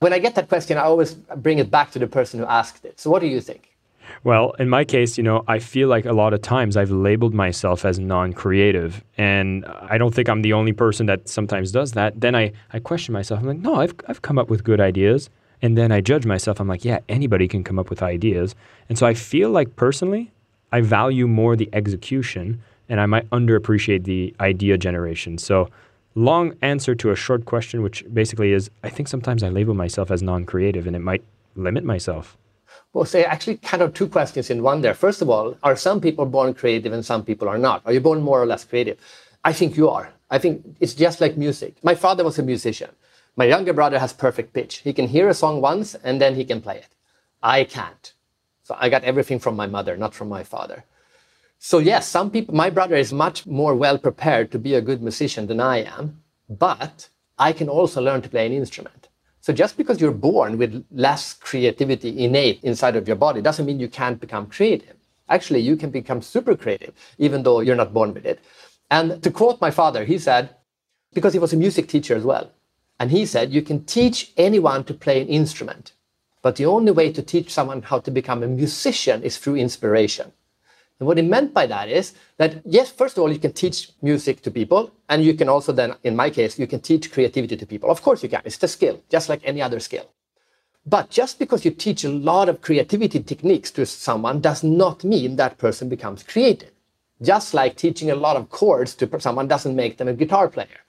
When 0.00 0.12
I 0.12 0.18
get 0.18 0.34
that 0.34 0.48
question, 0.48 0.76
I 0.76 0.80
always 0.80 1.14
bring 1.14 1.60
it 1.60 1.70
back 1.70 1.92
to 1.92 2.00
the 2.00 2.08
person 2.08 2.40
who 2.40 2.46
asked 2.46 2.84
it. 2.84 2.98
So 2.98 3.08
what 3.08 3.20
do 3.20 3.28
you 3.28 3.40
think? 3.40 3.76
Well, 4.24 4.50
in 4.58 4.68
my 4.68 4.84
case, 4.84 5.16
you 5.16 5.22
know, 5.22 5.44
I 5.46 5.60
feel 5.60 5.86
like 5.86 6.06
a 6.06 6.12
lot 6.12 6.34
of 6.34 6.42
times 6.42 6.76
I've 6.76 6.90
labeled 6.90 7.34
myself 7.34 7.84
as 7.84 8.00
non-creative, 8.00 9.04
and 9.16 9.64
I 9.64 9.96
don't 9.96 10.12
think 10.12 10.28
I'm 10.28 10.42
the 10.42 10.54
only 10.54 10.72
person 10.72 11.06
that 11.06 11.28
sometimes 11.28 11.70
does 11.70 11.92
that. 11.92 12.20
Then 12.20 12.34
I, 12.34 12.50
I 12.72 12.80
question 12.80 13.12
myself. 13.12 13.38
I'm 13.38 13.46
like, 13.46 13.58
no, 13.58 13.76
I've 13.76 13.94
I've 14.08 14.22
come 14.22 14.40
up 14.40 14.50
with 14.50 14.64
good 14.64 14.80
ideas, 14.80 15.30
and 15.62 15.78
then 15.78 15.92
I 15.92 16.00
judge 16.00 16.26
myself. 16.26 16.58
I'm 16.58 16.66
like, 16.66 16.84
yeah, 16.84 16.98
anybody 17.08 17.46
can 17.46 17.62
come 17.62 17.78
up 17.78 17.90
with 17.90 18.02
ideas, 18.02 18.56
and 18.88 18.98
so 18.98 19.06
I 19.06 19.14
feel 19.14 19.50
like 19.50 19.76
personally, 19.76 20.32
I 20.72 20.80
value 20.80 21.28
more 21.28 21.54
the 21.54 21.68
execution, 21.72 22.60
and 22.90 23.00
I 23.00 23.06
might 23.06 23.28
underappreciate 23.30 24.04
the 24.04 24.34
idea 24.40 24.76
generation. 24.76 25.38
So. 25.38 25.70
Long 26.16 26.54
answer 26.60 26.96
to 26.96 27.10
a 27.10 27.16
short 27.16 27.44
question, 27.44 27.82
which 27.82 28.04
basically 28.12 28.52
is 28.52 28.68
I 28.82 28.90
think 28.90 29.06
sometimes 29.06 29.44
I 29.44 29.48
label 29.48 29.74
myself 29.74 30.10
as 30.10 30.24
non 30.24 30.44
creative 30.44 30.88
and 30.88 30.96
it 30.96 30.98
might 30.98 31.22
limit 31.54 31.84
myself. 31.84 32.36
Well, 32.92 33.04
say 33.04 33.24
actually 33.24 33.58
kind 33.58 33.82
of 33.82 33.94
two 33.94 34.08
questions 34.08 34.50
in 34.50 34.62
one 34.62 34.80
there. 34.80 34.94
First 34.94 35.22
of 35.22 35.30
all, 35.30 35.56
are 35.62 35.76
some 35.76 36.00
people 36.00 36.26
born 36.26 36.54
creative 36.54 36.92
and 36.92 37.04
some 37.04 37.24
people 37.24 37.48
are 37.48 37.58
not? 37.58 37.82
Are 37.86 37.92
you 37.92 38.00
born 38.00 38.20
more 38.22 38.42
or 38.42 38.46
less 38.46 38.64
creative? 38.64 38.98
I 39.44 39.52
think 39.52 39.76
you 39.76 39.88
are. 39.88 40.12
I 40.30 40.38
think 40.38 40.64
it's 40.80 40.94
just 40.94 41.20
like 41.20 41.36
music. 41.36 41.76
My 41.84 41.94
father 41.94 42.24
was 42.24 42.38
a 42.38 42.42
musician. 42.42 42.90
My 43.36 43.44
younger 43.44 43.72
brother 43.72 43.98
has 43.98 44.12
perfect 44.12 44.52
pitch. 44.52 44.78
He 44.78 44.92
can 44.92 45.06
hear 45.06 45.28
a 45.28 45.34
song 45.34 45.60
once 45.60 45.94
and 45.94 46.20
then 46.20 46.34
he 46.34 46.44
can 46.44 46.60
play 46.60 46.78
it. 46.78 46.88
I 47.42 47.64
can't. 47.64 48.12
So 48.64 48.76
I 48.78 48.88
got 48.88 49.04
everything 49.04 49.38
from 49.38 49.54
my 49.56 49.66
mother, 49.66 49.96
not 49.96 50.14
from 50.14 50.28
my 50.28 50.42
father. 50.42 50.84
So 51.62 51.78
yes, 51.78 52.08
some 52.08 52.30
people, 52.30 52.54
my 52.54 52.70
brother 52.70 52.96
is 52.96 53.12
much 53.12 53.46
more 53.46 53.74
well 53.74 53.98
prepared 53.98 54.50
to 54.50 54.58
be 54.58 54.74
a 54.74 54.80
good 54.80 55.02
musician 55.02 55.46
than 55.46 55.60
I 55.60 55.82
am, 55.82 56.22
but 56.48 57.10
I 57.38 57.52
can 57.52 57.68
also 57.68 58.00
learn 58.00 58.22
to 58.22 58.30
play 58.30 58.46
an 58.46 58.54
instrument. 58.54 59.08
So 59.42 59.52
just 59.52 59.76
because 59.76 60.00
you're 60.00 60.10
born 60.10 60.56
with 60.56 60.82
less 60.90 61.34
creativity 61.34 62.24
innate 62.24 62.64
inside 62.64 62.96
of 62.96 63.06
your 63.06 63.16
body 63.16 63.42
doesn't 63.42 63.66
mean 63.66 63.78
you 63.78 63.88
can't 63.88 64.18
become 64.18 64.46
creative. 64.46 64.96
Actually, 65.28 65.60
you 65.60 65.76
can 65.76 65.90
become 65.90 66.22
super 66.22 66.56
creative, 66.56 66.94
even 67.18 67.42
though 67.42 67.60
you're 67.60 67.76
not 67.76 67.92
born 67.92 68.14
with 68.14 68.24
it. 68.24 68.40
And 68.90 69.22
to 69.22 69.30
quote 69.30 69.60
my 69.60 69.70
father, 69.70 70.06
he 70.06 70.16
said, 70.16 70.56
because 71.12 71.34
he 71.34 71.38
was 71.38 71.52
a 71.52 71.58
music 71.58 71.88
teacher 71.88 72.16
as 72.16 72.24
well, 72.24 72.50
and 72.98 73.10
he 73.10 73.26
said, 73.26 73.52
you 73.52 73.60
can 73.60 73.84
teach 73.84 74.32
anyone 74.38 74.82
to 74.84 74.94
play 74.94 75.20
an 75.20 75.28
instrument, 75.28 75.92
but 76.40 76.56
the 76.56 76.64
only 76.64 76.92
way 76.92 77.12
to 77.12 77.22
teach 77.22 77.52
someone 77.52 77.82
how 77.82 77.98
to 77.98 78.10
become 78.10 78.42
a 78.42 78.48
musician 78.48 79.22
is 79.22 79.36
through 79.36 79.56
inspiration. 79.56 80.32
And 81.00 81.06
what 81.06 81.16
he 81.16 81.22
meant 81.22 81.54
by 81.54 81.66
that 81.66 81.88
is 81.88 82.12
that, 82.36 82.60
yes, 82.64 82.92
first 82.92 83.16
of 83.16 83.22
all, 83.22 83.32
you 83.32 83.38
can 83.38 83.52
teach 83.52 83.90
music 84.02 84.42
to 84.42 84.50
people. 84.50 84.92
And 85.08 85.24
you 85.24 85.32
can 85.34 85.48
also 85.48 85.72
then, 85.72 85.94
in 86.04 86.14
my 86.14 86.28
case, 86.28 86.58
you 86.58 86.66
can 86.66 86.80
teach 86.80 87.10
creativity 87.10 87.56
to 87.56 87.66
people. 87.66 87.90
Of 87.90 88.02
course 88.02 88.22
you 88.22 88.28
can. 88.28 88.42
It's 88.44 88.62
a 88.62 88.68
skill, 88.68 89.02
just 89.08 89.30
like 89.30 89.40
any 89.42 89.62
other 89.62 89.80
skill. 89.80 90.10
But 90.84 91.10
just 91.10 91.38
because 91.38 91.64
you 91.64 91.70
teach 91.70 92.04
a 92.04 92.10
lot 92.10 92.50
of 92.50 92.60
creativity 92.60 93.22
techniques 93.22 93.70
to 93.72 93.86
someone 93.86 94.40
does 94.40 94.62
not 94.62 95.02
mean 95.02 95.36
that 95.36 95.58
person 95.58 95.88
becomes 95.88 96.22
creative. 96.22 96.70
Just 97.22 97.54
like 97.54 97.76
teaching 97.76 98.10
a 98.10 98.14
lot 98.14 98.36
of 98.36 98.50
chords 98.50 98.94
to 98.96 99.20
someone 99.20 99.48
doesn't 99.48 99.76
make 99.76 99.96
them 99.96 100.08
a 100.08 100.14
guitar 100.14 100.48
player. 100.48 100.80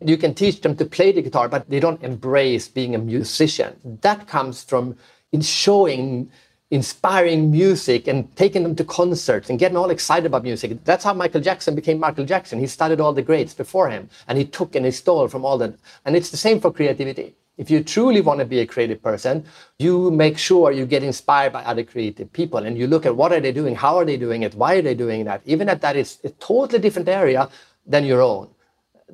You 0.00 0.16
can 0.16 0.34
teach 0.34 0.60
them 0.60 0.76
to 0.76 0.84
play 0.84 1.10
the 1.10 1.22
guitar, 1.22 1.48
but 1.48 1.68
they 1.68 1.80
don't 1.80 2.02
embrace 2.04 2.68
being 2.68 2.94
a 2.94 2.98
musician. 2.98 3.76
That 4.02 4.28
comes 4.28 4.62
from 4.62 4.96
in 5.32 5.40
showing 5.40 6.30
inspiring 6.70 7.50
music 7.50 8.08
and 8.08 8.34
taking 8.36 8.62
them 8.62 8.76
to 8.76 8.84
concerts 8.84 9.48
and 9.48 9.58
getting 9.58 9.76
all 9.76 9.90
excited 9.90 10.26
about 10.26 10.42
music. 10.42 10.84
That's 10.84 11.04
how 11.04 11.14
Michael 11.14 11.40
Jackson 11.40 11.74
became 11.74 11.98
Michael 11.98 12.26
Jackson. 12.26 12.58
He 12.58 12.66
studied 12.66 13.00
all 13.00 13.14
the 13.14 13.22
greats 13.22 13.54
before 13.54 13.88
him 13.88 14.10
and 14.26 14.36
he 14.36 14.44
took 14.44 14.74
and 14.74 14.84
he 14.84 14.92
stole 14.92 15.28
from 15.28 15.44
all 15.44 15.56
that. 15.58 15.74
And 16.04 16.14
it's 16.14 16.30
the 16.30 16.36
same 16.36 16.60
for 16.60 16.70
creativity. 16.70 17.34
If 17.56 17.70
you 17.70 17.82
truly 17.82 18.20
want 18.20 18.38
to 18.38 18.46
be 18.46 18.60
a 18.60 18.66
creative 18.66 19.02
person, 19.02 19.44
you 19.78 20.10
make 20.10 20.38
sure 20.38 20.70
you 20.70 20.86
get 20.86 21.02
inspired 21.02 21.52
by 21.52 21.64
other 21.64 21.82
creative 21.82 22.32
people 22.32 22.58
and 22.58 22.78
you 22.78 22.86
look 22.86 23.04
at 23.04 23.16
what 23.16 23.32
are 23.32 23.40
they 23.40 23.50
doing, 23.50 23.74
how 23.74 23.96
are 23.96 24.04
they 24.04 24.16
doing 24.16 24.42
it, 24.42 24.54
why 24.54 24.76
are 24.76 24.82
they 24.82 24.94
doing 24.94 25.24
that, 25.24 25.42
even 25.44 25.68
if 25.68 25.80
that 25.80 25.96
is 25.96 26.18
a 26.22 26.30
totally 26.30 26.78
different 26.78 27.08
area 27.08 27.48
than 27.84 28.04
your 28.04 28.22
own. 28.22 28.48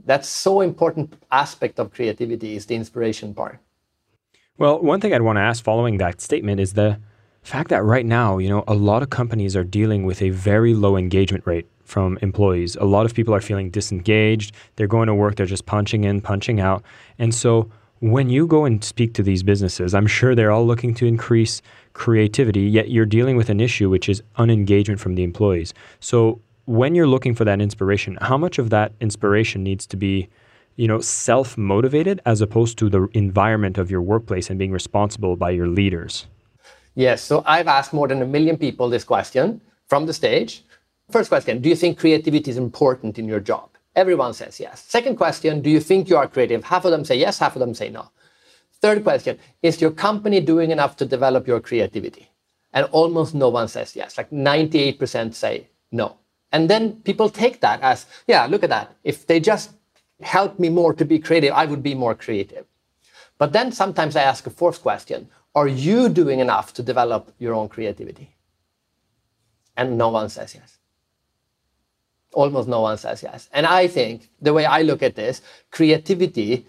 That's 0.05 0.29
so 0.29 0.61
important 0.61 1.15
aspect 1.31 1.79
of 1.79 1.95
creativity 1.95 2.57
is 2.57 2.67
the 2.67 2.75
inspiration 2.75 3.33
part. 3.33 3.61
Well, 4.59 4.81
one 4.83 5.01
thing 5.01 5.15
I'd 5.15 5.23
want 5.23 5.37
to 5.37 5.43
ask 5.43 5.65
following 5.65 5.99
that 5.99 6.21
statement 6.21 6.61
is 6.61 6.75
the 6.75 6.99
fact 7.49 7.71
that 7.71 7.85
right 7.85 8.07
now, 8.07 8.39
you 8.39 8.49
know, 8.49 8.65
a 8.67 8.75
lot 8.75 9.03
of 9.03 9.11
companies 9.11 9.55
are 9.57 9.65
dealing 9.65 10.05
with 10.05 10.23
a 10.23 10.31
very 10.31 10.75
low 10.75 10.97
engagement 10.97 11.47
rate 11.47 11.67
from 11.85 12.19
employees. 12.23 12.77
A 12.77 12.85
lot 12.85 13.07
of 13.07 13.15
people 13.15 13.35
are 13.35 13.41
feeling 13.41 13.71
disengaged. 13.71 14.55
They're 14.77 14.87
going 14.87 15.07
to 15.09 15.15
work, 15.15 15.37
they're 15.37 15.47
just 15.47 15.67
punching 15.67 16.05
in, 16.05 16.21
punching 16.21 16.61
out. 16.61 16.83
And 17.19 17.35
so, 17.35 17.71
When 18.01 18.29
you 18.29 18.47
go 18.47 18.67
and 18.67 18.85
speak 18.85 19.15
to 19.15 19.23
these 19.23 19.43
businesses, 19.43 19.95
I'm 19.95 20.07
sure 20.07 20.35
they're 20.35 20.51
all 20.51 20.67
looking 20.67 20.93
to 20.97 21.07
increase 21.07 21.63
creativity, 21.95 22.63
yet 22.63 22.91
you're 22.91 23.07
dealing 23.07 23.37
with 23.37 23.49
an 23.49 23.61
issue 23.61 23.89
which 23.89 24.11
is 24.11 24.23
unengagement 24.37 25.01
from 25.01 25.15
the 25.15 25.23
employees. 25.23 25.73
So 26.01 26.41
when 26.67 26.95
you're 26.95 27.07
looking 27.07 27.35
for 27.35 27.47
that 27.47 27.63
inspiration, 27.63 28.19
how 28.21 28.37
much 28.37 28.59
of 28.59 28.69
that 28.69 28.93
inspiration 29.01 29.63
needs 29.63 29.87
to 29.87 29.97
be, 29.97 30.29
you 30.77 30.87
know, 30.87 31.01
self-motivated 31.01 32.21
as 32.27 32.43
opposed 32.43 32.77
to 32.79 32.91
the 32.91 33.09
environment 33.15 33.79
of 33.79 33.91
your 33.91 34.03
workplace 34.03 34.51
and 34.51 34.59
being 34.59 34.73
responsible 34.73 35.37
by 35.37 35.51
your 35.51 35.69
leaders? 35.69 36.27
Yes, 36.95 37.23
so 37.23 37.43
I've 37.47 37.67
asked 37.67 37.93
more 37.93 38.09
than 38.09 38.23
a 38.23 38.27
million 38.27 38.57
people 38.57 38.89
this 38.89 39.05
question 39.05 39.61
from 39.89 40.07
the 40.07 40.13
stage. 40.13 40.65
First 41.11 41.29
question, 41.29 41.61
do 41.61 41.69
you 41.69 41.77
think 41.77 41.99
creativity 41.99 42.51
is 42.51 42.57
important 42.57 43.19
in 43.19 43.27
your 43.27 43.41
job? 43.41 43.71
Everyone 43.97 44.33
says 44.33 44.59
yes. 44.59 44.85
Second 44.89 45.17
question, 45.17 45.61
do 45.61 45.71
you 45.71 45.81
think 45.81 46.09
you 46.09 46.17
are 46.17 46.29
creative? 46.29 46.65
Half 46.65 46.85
of 46.85 46.91
them 46.91 47.05
say 47.05 47.17
yes, 47.17 47.39
half 47.39 47.57
of 47.57 47.61
them 47.61 47.75
say 47.75 47.91
no. 47.91 48.11
Third 48.81 49.03
question, 49.03 49.39
is 49.63 49.81
your 49.81 49.91
company 49.91 50.41
doing 50.41 50.71
enough 50.71 50.97
to 50.97 51.07
develop 51.07 51.47
your 51.47 51.61
creativity? 51.61 52.31
And 52.73 52.87
almost 52.87 53.35
no 53.35 53.49
one 53.49 53.69
says 53.69 53.95
yes. 53.95 54.19
Like 54.19 54.31
98% 54.31 55.35
say 55.35 55.69
no. 55.93 56.17
And 56.53 56.69
then 56.69 57.01
people 57.03 57.29
take 57.29 57.61
that 57.61 57.81
as, 57.83 58.07
yeah, 58.27 58.47
look 58.47 58.63
at 58.63 58.71
that. 58.71 58.95
If 59.05 59.27
they 59.27 59.41
just 59.41 59.73
help 60.23 60.59
me 60.59 60.69
more 60.69 60.95
to 60.95 61.05
be 61.05 61.19
creative, 61.19 61.53
I 61.53 61.67
would 61.67 61.83
be 61.83 61.95
more 61.95 62.15
creative. 62.15 62.67
But 63.39 63.53
then 63.53 63.73
sometimes 63.73 64.17
I 64.17 64.23
ask 64.23 64.47
a 64.47 64.51
fourth 64.51 64.83
question 64.83 65.29
Are 65.55 65.69
you 65.69 66.09
doing 66.09 66.41
enough 66.41 66.75
to 66.75 66.83
develop 66.83 67.33
your 67.39 67.55
own 67.55 67.69
creativity? 67.69 68.35
And 69.77 69.97
no 69.97 70.09
one 70.09 70.29
says 70.29 70.55
yes. 70.55 70.79
Almost 72.33 72.69
no 72.69 72.81
one 72.81 72.99
says 72.99 73.23
yes. 73.23 73.49
And 73.53 73.65
I 73.67 73.87
think 73.87 74.29
the 74.41 74.53
way 74.53 74.65
I 74.65 74.83
look 74.83 75.03
at 75.03 75.15
this, 75.15 75.43
creativity 75.71 76.67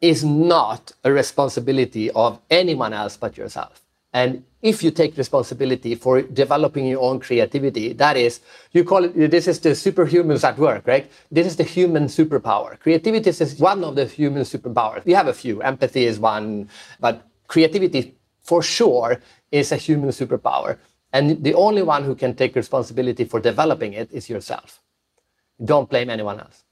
is 0.00 0.24
not 0.24 0.92
a 1.04 1.12
responsibility 1.12 2.10
of 2.10 2.40
anyone 2.50 2.92
else 2.92 3.16
but 3.16 3.36
yourself. 3.36 3.82
And 4.12 4.44
if 4.62 4.82
you 4.82 4.90
take 4.90 5.16
responsibility 5.16 5.94
for 5.94 6.22
developing 6.22 6.86
your 6.86 7.02
own 7.02 7.20
creativity, 7.20 7.92
that 7.92 8.16
is, 8.16 8.40
you 8.72 8.82
call 8.82 9.04
it, 9.04 9.30
this 9.30 9.46
is 9.46 9.60
the 9.60 9.70
superhumans 9.70 10.42
at 10.42 10.58
work, 10.58 10.86
right? 10.86 11.10
This 11.30 11.46
is 11.46 11.56
the 11.56 11.64
human 11.64 12.06
superpower. 12.06 12.80
Creativity 12.80 13.30
is 13.30 13.60
one 13.60 13.84
of 13.84 13.94
the 13.94 14.06
human 14.06 14.42
superpowers. 14.42 15.04
We 15.04 15.12
have 15.12 15.28
a 15.28 15.34
few. 15.34 15.62
Empathy 15.62 16.06
is 16.06 16.18
one, 16.18 16.68
but 16.98 17.28
creativity 17.46 18.14
for 18.42 18.62
sure 18.62 19.20
is 19.50 19.72
a 19.72 19.76
human 19.76 20.10
superpower. 20.10 20.78
And 21.12 21.42
the 21.42 21.54
only 21.54 21.82
one 21.82 22.04
who 22.04 22.14
can 22.14 22.34
take 22.34 22.54
responsibility 22.54 23.24
for 23.24 23.40
developing 23.40 23.92
it 23.94 24.10
is 24.12 24.28
yourself. 24.28 24.82
Don't 25.64 25.88
blame 25.88 26.10
anyone 26.10 26.40
else. 26.40 26.64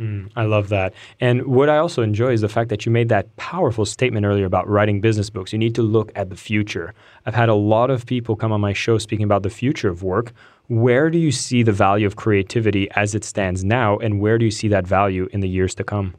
Mm, 0.00 0.30
I 0.34 0.42
love 0.42 0.70
that. 0.70 0.92
And 1.20 1.46
what 1.46 1.68
I 1.68 1.78
also 1.78 2.02
enjoy 2.02 2.32
is 2.32 2.40
the 2.40 2.48
fact 2.48 2.68
that 2.70 2.84
you 2.84 2.90
made 2.90 3.08
that 3.10 3.36
powerful 3.36 3.84
statement 3.84 4.26
earlier 4.26 4.44
about 4.44 4.68
writing 4.68 5.00
business 5.00 5.30
books. 5.30 5.52
You 5.52 5.58
need 5.58 5.74
to 5.76 5.82
look 5.82 6.10
at 6.16 6.30
the 6.30 6.36
future. 6.36 6.94
I've 7.26 7.34
had 7.34 7.48
a 7.48 7.54
lot 7.54 7.90
of 7.90 8.04
people 8.04 8.34
come 8.34 8.50
on 8.50 8.60
my 8.60 8.72
show 8.72 8.98
speaking 8.98 9.24
about 9.24 9.44
the 9.44 9.50
future 9.50 9.88
of 9.88 10.02
work. 10.02 10.32
Where 10.66 11.10
do 11.10 11.18
you 11.18 11.30
see 11.30 11.62
the 11.62 11.72
value 11.72 12.06
of 12.06 12.16
creativity 12.16 12.90
as 12.96 13.14
it 13.14 13.22
stands 13.22 13.62
now, 13.62 13.98
and 13.98 14.20
where 14.20 14.38
do 14.38 14.44
you 14.44 14.50
see 14.50 14.66
that 14.68 14.86
value 14.86 15.28
in 15.32 15.40
the 15.40 15.48
years 15.48 15.74
to 15.76 15.84
come? 15.84 16.14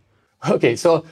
Okay, 0.48 0.76
so 0.76 1.04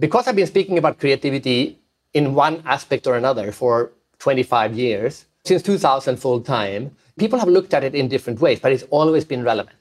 because 0.00 0.26
I've 0.26 0.36
been 0.36 0.48
speaking 0.48 0.76
about 0.78 0.98
creativity 0.98 1.78
in 2.14 2.34
one 2.34 2.62
aspect 2.66 3.06
or 3.06 3.16
another 3.16 3.52
for 3.52 3.92
25 4.18 4.74
years, 4.74 5.26
since 5.44 5.62
2000 5.62 6.16
full 6.16 6.40
time, 6.40 6.94
people 7.18 7.38
have 7.38 7.48
looked 7.48 7.74
at 7.74 7.84
it 7.84 7.94
in 7.94 8.08
different 8.08 8.40
ways, 8.40 8.60
but 8.60 8.72
it's 8.72 8.84
always 8.90 9.24
been 9.24 9.42
relevant. 9.42 9.76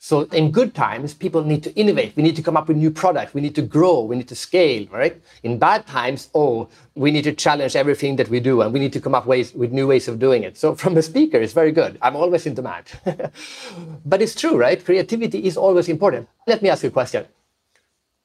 So 0.00 0.22
in 0.26 0.52
good 0.52 0.76
times, 0.76 1.12
people 1.12 1.42
need 1.42 1.64
to 1.64 1.74
innovate. 1.74 2.14
We 2.14 2.22
need 2.22 2.36
to 2.36 2.42
come 2.42 2.56
up 2.56 2.68
with 2.68 2.76
new 2.76 2.90
products. 2.90 3.34
We 3.34 3.40
need 3.40 3.56
to 3.56 3.62
grow. 3.62 4.02
We 4.02 4.14
need 4.14 4.28
to 4.28 4.36
scale, 4.36 4.86
right? 4.92 5.20
In 5.42 5.58
bad 5.58 5.88
times, 5.88 6.30
oh, 6.34 6.68
we 6.94 7.10
need 7.10 7.24
to 7.24 7.32
challenge 7.32 7.74
everything 7.74 8.14
that 8.16 8.28
we 8.28 8.38
do 8.38 8.62
and 8.62 8.72
we 8.72 8.78
need 8.78 8.92
to 8.92 9.00
come 9.00 9.16
up 9.16 9.26
ways, 9.26 9.52
with 9.54 9.72
new 9.72 9.88
ways 9.88 10.06
of 10.06 10.20
doing 10.20 10.44
it. 10.44 10.56
So 10.56 10.76
from 10.76 10.96
a 10.96 11.02
speaker, 11.02 11.38
it's 11.38 11.52
very 11.52 11.72
good. 11.72 11.98
I'm 12.00 12.14
always 12.14 12.46
in 12.46 12.54
demand. 12.54 12.84
but 14.06 14.22
it's 14.22 14.36
true, 14.36 14.56
right? 14.56 14.82
Creativity 14.84 15.44
is 15.44 15.56
always 15.56 15.88
important. 15.88 16.28
Let 16.46 16.62
me 16.62 16.68
ask 16.68 16.84
you 16.84 16.90
a 16.90 16.92
question. 16.92 17.26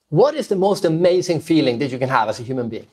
What 0.10 0.36
is 0.36 0.48
the 0.48 0.56
most 0.56 0.86
amazing 0.86 1.42
feeling 1.42 1.80
that 1.80 1.90
you 1.90 1.98
can 1.98 2.10
have 2.10 2.30
as 2.30 2.40
a 2.40 2.44
human 2.44 2.70
being? 2.70 2.86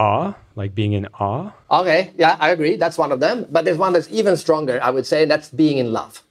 Awe, 0.00 0.34
like 0.56 0.74
being 0.74 0.94
in 0.94 1.06
awe. 1.18 1.52
Okay, 1.70 2.12
yeah, 2.16 2.36
I 2.40 2.50
agree. 2.50 2.76
That's 2.76 2.96
one 2.96 3.12
of 3.12 3.20
them. 3.20 3.46
But 3.50 3.64
there's 3.64 3.78
one 3.78 3.92
that's 3.92 4.10
even 4.10 4.36
stronger, 4.36 4.82
I 4.82 4.90
would 4.90 5.06
say, 5.06 5.22
and 5.22 5.30
that's 5.30 5.50
being 5.50 5.78
in 5.78 5.92
love. 5.92 6.22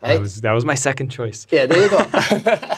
That 0.00 0.20
was 0.20 0.40
that 0.40 0.52
was 0.52 0.64
my 0.64 0.74
second 0.74 1.10
choice. 1.10 1.46
Yeah, 1.50 1.66
there 1.66 1.82
you 1.82 1.88
go. 1.88 2.04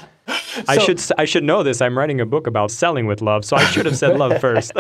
I 0.68 0.78
should 0.78 1.00
I 1.18 1.24
should 1.24 1.44
know 1.44 1.62
this. 1.62 1.80
I'm 1.80 1.96
writing 1.96 2.20
a 2.20 2.26
book 2.26 2.46
about 2.46 2.70
selling 2.70 3.06
with 3.06 3.22
love, 3.22 3.44
so 3.44 3.56
I 3.56 3.64
should 3.64 3.86
have 3.86 3.96
said 3.96 4.18
love 4.18 4.40
first. 4.46 4.72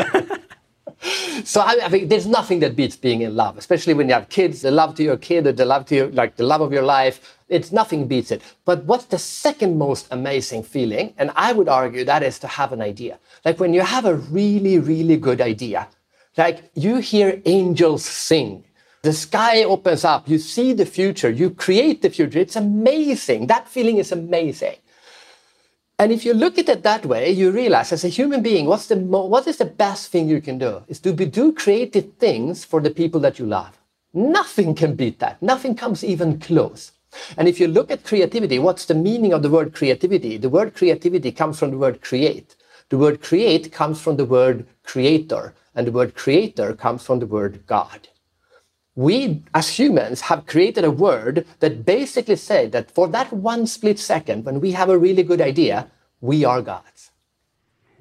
so 1.44 1.60
I, 1.60 1.78
I 1.82 1.88
think 1.88 2.10
there's 2.10 2.26
nothing 2.26 2.60
that 2.60 2.76
beats 2.76 2.96
being 2.96 3.22
in 3.22 3.34
love, 3.34 3.56
especially 3.56 3.94
when 3.94 4.08
you 4.08 4.14
have 4.14 4.28
kids. 4.28 4.60
The 4.60 4.70
love 4.70 4.94
to 4.96 5.02
your 5.02 5.16
kid, 5.16 5.44
the 5.44 5.64
love 5.64 5.86
to 5.86 5.94
your, 5.94 6.08
like 6.08 6.36
the 6.36 6.44
love 6.44 6.60
of 6.60 6.72
your 6.72 6.82
life. 6.82 7.33
It's 7.48 7.72
nothing 7.72 8.06
beats 8.06 8.30
it. 8.30 8.42
But 8.64 8.84
what's 8.84 9.06
the 9.06 9.18
second 9.18 9.78
most 9.78 10.08
amazing 10.10 10.62
feeling? 10.62 11.14
And 11.18 11.30
I 11.36 11.52
would 11.52 11.68
argue 11.68 12.04
that 12.04 12.22
is 12.22 12.38
to 12.40 12.46
have 12.46 12.72
an 12.72 12.80
idea. 12.80 13.18
Like 13.44 13.60
when 13.60 13.74
you 13.74 13.82
have 13.82 14.04
a 14.04 14.16
really, 14.16 14.78
really 14.78 15.16
good 15.16 15.40
idea, 15.40 15.88
like 16.36 16.70
you 16.74 16.96
hear 16.96 17.40
angels 17.44 18.04
sing 18.04 18.64
the 19.04 19.12
sky 19.12 19.64
opens 19.64 20.02
up, 20.02 20.26
you 20.30 20.38
see 20.38 20.72
the 20.72 20.86
future, 20.86 21.28
you 21.28 21.50
create 21.50 22.00
the 22.00 22.08
future. 22.08 22.38
It's 22.38 22.56
amazing. 22.56 23.48
That 23.48 23.68
feeling 23.68 23.98
is 23.98 24.10
amazing. 24.12 24.76
And 25.98 26.10
if 26.10 26.24
you 26.24 26.32
look 26.32 26.58
at 26.58 26.70
it 26.70 26.82
that 26.84 27.04
way, 27.04 27.30
you 27.30 27.50
realize 27.50 27.92
as 27.92 28.04
a 28.04 28.08
human 28.08 28.42
being, 28.42 28.64
what's 28.64 28.86
the 28.86 28.96
what 28.96 29.46
is 29.46 29.58
the 29.58 29.66
best 29.66 30.10
thing 30.10 30.26
you 30.26 30.40
can 30.40 30.56
do? 30.56 30.82
Is 30.88 31.00
to 31.00 31.12
be, 31.12 31.26
do 31.26 31.52
creative 31.52 32.14
things 32.14 32.64
for 32.64 32.80
the 32.80 32.90
people 32.90 33.20
that 33.20 33.38
you 33.38 33.44
love. 33.44 33.78
Nothing 34.14 34.74
can 34.74 34.96
beat 34.96 35.18
that. 35.18 35.40
Nothing 35.42 35.76
comes 35.76 36.02
even 36.02 36.40
close. 36.40 36.92
And 37.36 37.48
if 37.48 37.60
you 37.60 37.68
look 37.68 37.90
at 37.90 38.04
creativity, 38.04 38.58
what's 38.58 38.86
the 38.86 38.94
meaning 38.94 39.32
of 39.32 39.42
the 39.42 39.50
word 39.50 39.74
creativity? 39.74 40.36
The 40.36 40.48
word 40.48 40.74
creativity 40.74 41.32
comes 41.32 41.58
from 41.58 41.70
the 41.70 41.78
word 41.78 42.00
create. 42.00 42.56
The 42.90 42.98
word 42.98 43.22
create 43.22 43.72
comes 43.72 44.00
from 44.00 44.16
the 44.16 44.24
word 44.24 44.66
creator, 44.82 45.54
and 45.74 45.86
the 45.86 45.92
word 45.92 46.14
creator 46.14 46.74
comes 46.74 47.04
from 47.04 47.18
the 47.18 47.26
word 47.26 47.66
God 47.66 48.08
we 48.96 49.42
as 49.54 49.68
humans 49.78 50.20
have 50.22 50.46
created 50.46 50.84
a 50.84 50.90
word 50.90 51.44
that 51.60 51.84
basically 51.84 52.36
said 52.36 52.70
that 52.72 52.90
for 52.90 53.08
that 53.08 53.32
one 53.32 53.66
split 53.66 53.98
second 53.98 54.44
when 54.44 54.60
we 54.60 54.70
have 54.72 54.88
a 54.88 54.98
really 54.98 55.22
good 55.22 55.40
idea 55.40 55.90
we 56.20 56.44
are 56.44 56.62
gods 56.62 57.10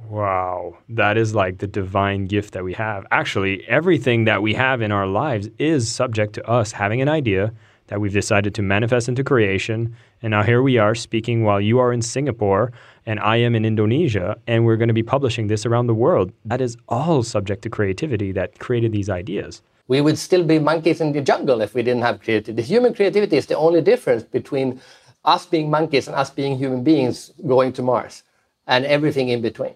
wow 0.07 0.77
that 0.87 1.17
is 1.17 1.33
like 1.33 1.57
the 1.57 1.67
divine 1.67 2.25
gift 2.25 2.53
that 2.53 2.63
we 2.63 2.73
have 2.73 3.05
actually 3.09 3.63
everything 3.67 4.25
that 4.25 4.43
we 4.43 4.53
have 4.53 4.81
in 4.81 4.91
our 4.91 5.07
lives 5.07 5.49
is 5.57 5.91
subject 5.91 6.33
to 6.33 6.47
us 6.47 6.73
having 6.73 7.01
an 7.01 7.09
idea 7.09 7.51
that 7.87 7.99
we've 7.99 8.13
decided 8.13 8.53
to 8.55 8.61
manifest 8.61 9.07
into 9.07 9.23
creation 9.23 9.95
and 10.21 10.31
now 10.31 10.43
here 10.43 10.61
we 10.61 10.77
are 10.77 10.95
speaking 10.95 11.43
while 11.43 11.61
you 11.61 11.79
are 11.79 11.93
in 11.93 12.01
singapore 12.01 12.71
and 13.05 13.19
i 13.19 13.35
am 13.35 13.55
in 13.55 13.65
indonesia 13.65 14.37
and 14.47 14.65
we're 14.65 14.77
going 14.77 14.87
to 14.87 14.93
be 14.93 15.03
publishing 15.03 15.47
this 15.47 15.65
around 15.65 15.87
the 15.87 15.93
world 15.93 16.31
that 16.45 16.61
is 16.61 16.77
all 16.89 17.23
subject 17.23 17.61
to 17.61 17.69
creativity 17.69 18.31
that 18.31 18.59
created 18.59 18.91
these 18.91 19.09
ideas 19.09 19.61
we 19.87 20.01
would 20.01 20.17
still 20.17 20.43
be 20.43 20.59
monkeys 20.59 21.01
in 21.01 21.11
the 21.11 21.21
jungle 21.21 21.61
if 21.61 21.73
we 21.73 21.83
didn't 21.83 22.03
have 22.03 22.21
creativity. 22.21 22.53
The 22.53 22.67
human 22.67 22.93
creativity 22.93 23.37
is 23.37 23.47
the 23.47 23.57
only 23.57 23.81
difference 23.81 24.23
between 24.23 24.79
us 25.25 25.45
being 25.45 25.69
monkeys 25.69 26.07
and 26.07 26.15
us 26.15 26.29
being 26.29 26.57
human 26.57 26.83
beings 26.83 27.31
going 27.45 27.73
to 27.73 27.81
Mars 27.81 28.23
and 28.67 28.85
everything 28.85 29.29
in 29.29 29.41
between. 29.41 29.75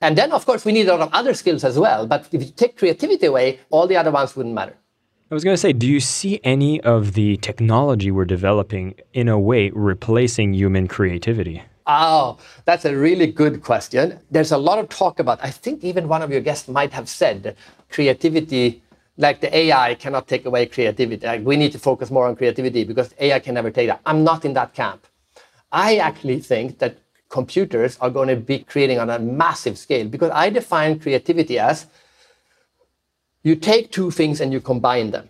And 0.00 0.18
then, 0.18 0.32
of 0.32 0.44
course, 0.44 0.64
we 0.64 0.72
need 0.72 0.88
a 0.88 0.96
lot 0.96 1.00
of 1.00 1.12
other 1.12 1.34
skills 1.34 1.62
as 1.62 1.78
well. 1.78 2.06
But 2.06 2.28
if 2.32 2.42
you 2.42 2.50
take 2.50 2.76
creativity 2.76 3.26
away, 3.26 3.60
all 3.70 3.86
the 3.86 3.96
other 3.96 4.10
ones 4.10 4.34
wouldn't 4.34 4.54
matter. 4.54 4.76
I 5.32 5.34
was 5.34 5.44
going 5.44 5.54
to 5.54 5.58
say, 5.58 5.72
do 5.72 5.88
you 5.88 5.98
see 5.98 6.40
any 6.44 6.78
of 6.82 7.14
the 7.14 7.38
technology 7.38 8.10
we're 8.10 8.26
developing 8.26 8.96
in 9.14 9.28
a 9.28 9.38
way 9.38 9.70
replacing 9.70 10.52
human 10.52 10.86
creativity? 10.86 11.62
Oh, 11.86 12.36
that's 12.66 12.84
a 12.84 12.94
really 12.94 13.28
good 13.28 13.62
question. 13.62 14.20
There's 14.30 14.52
a 14.52 14.58
lot 14.58 14.78
of 14.78 14.90
talk 14.90 15.20
about, 15.20 15.42
I 15.42 15.50
think 15.50 15.84
even 15.84 16.06
one 16.06 16.20
of 16.20 16.30
your 16.30 16.42
guests 16.42 16.68
might 16.68 16.92
have 16.92 17.08
said 17.08 17.56
creativity 17.88 18.82
like 19.16 19.40
the 19.40 19.56
AI 19.56 19.94
cannot 19.94 20.28
take 20.28 20.44
away 20.44 20.66
creativity. 20.66 21.26
Like 21.26 21.46
we 21.46 21.56
need 21.56 21.72
to 21.72 21.78
focus 21.78 22.10
more 22.10 22.26
on 22.26 22.36
creativity 22.36 22.84
because 22.84 23.14
AI 23.18 23.38
can 23.38 23.54
never 23.54 23.70
take 23.70 23.88
that. 23.88 24.02
I'm 24.04 24.22
not 24.24 24.44
in 24.44 24.52
that 24.52 24.74
camp. 24.74 25.06
I 25.72 25.96
actually 25.96 26.40
think 26.40 26.78
that 26.80 26.98
computers 27.30 27.96
are 28.02 28.10
going 28.10 28.28
to 28.28 28.36
be 28.36 28.58
creating 28.58 28.98
on 28.98 29.08
a 29.08 29.18
massive 29.18 29.78
scale 29.78 30.06
because 30.06 30.30
I 30.30 30.50
define 30.50 31.00
creativity 31.00 31.58
as 31.58 31.86
you 33.42 33.56
take 33.56 33.90
two 33.90 34.10
things 34.10 34.40
and 34.40 34.52
you 34.52 34.60
combine 34.60 35.10
them. 35.10 35.28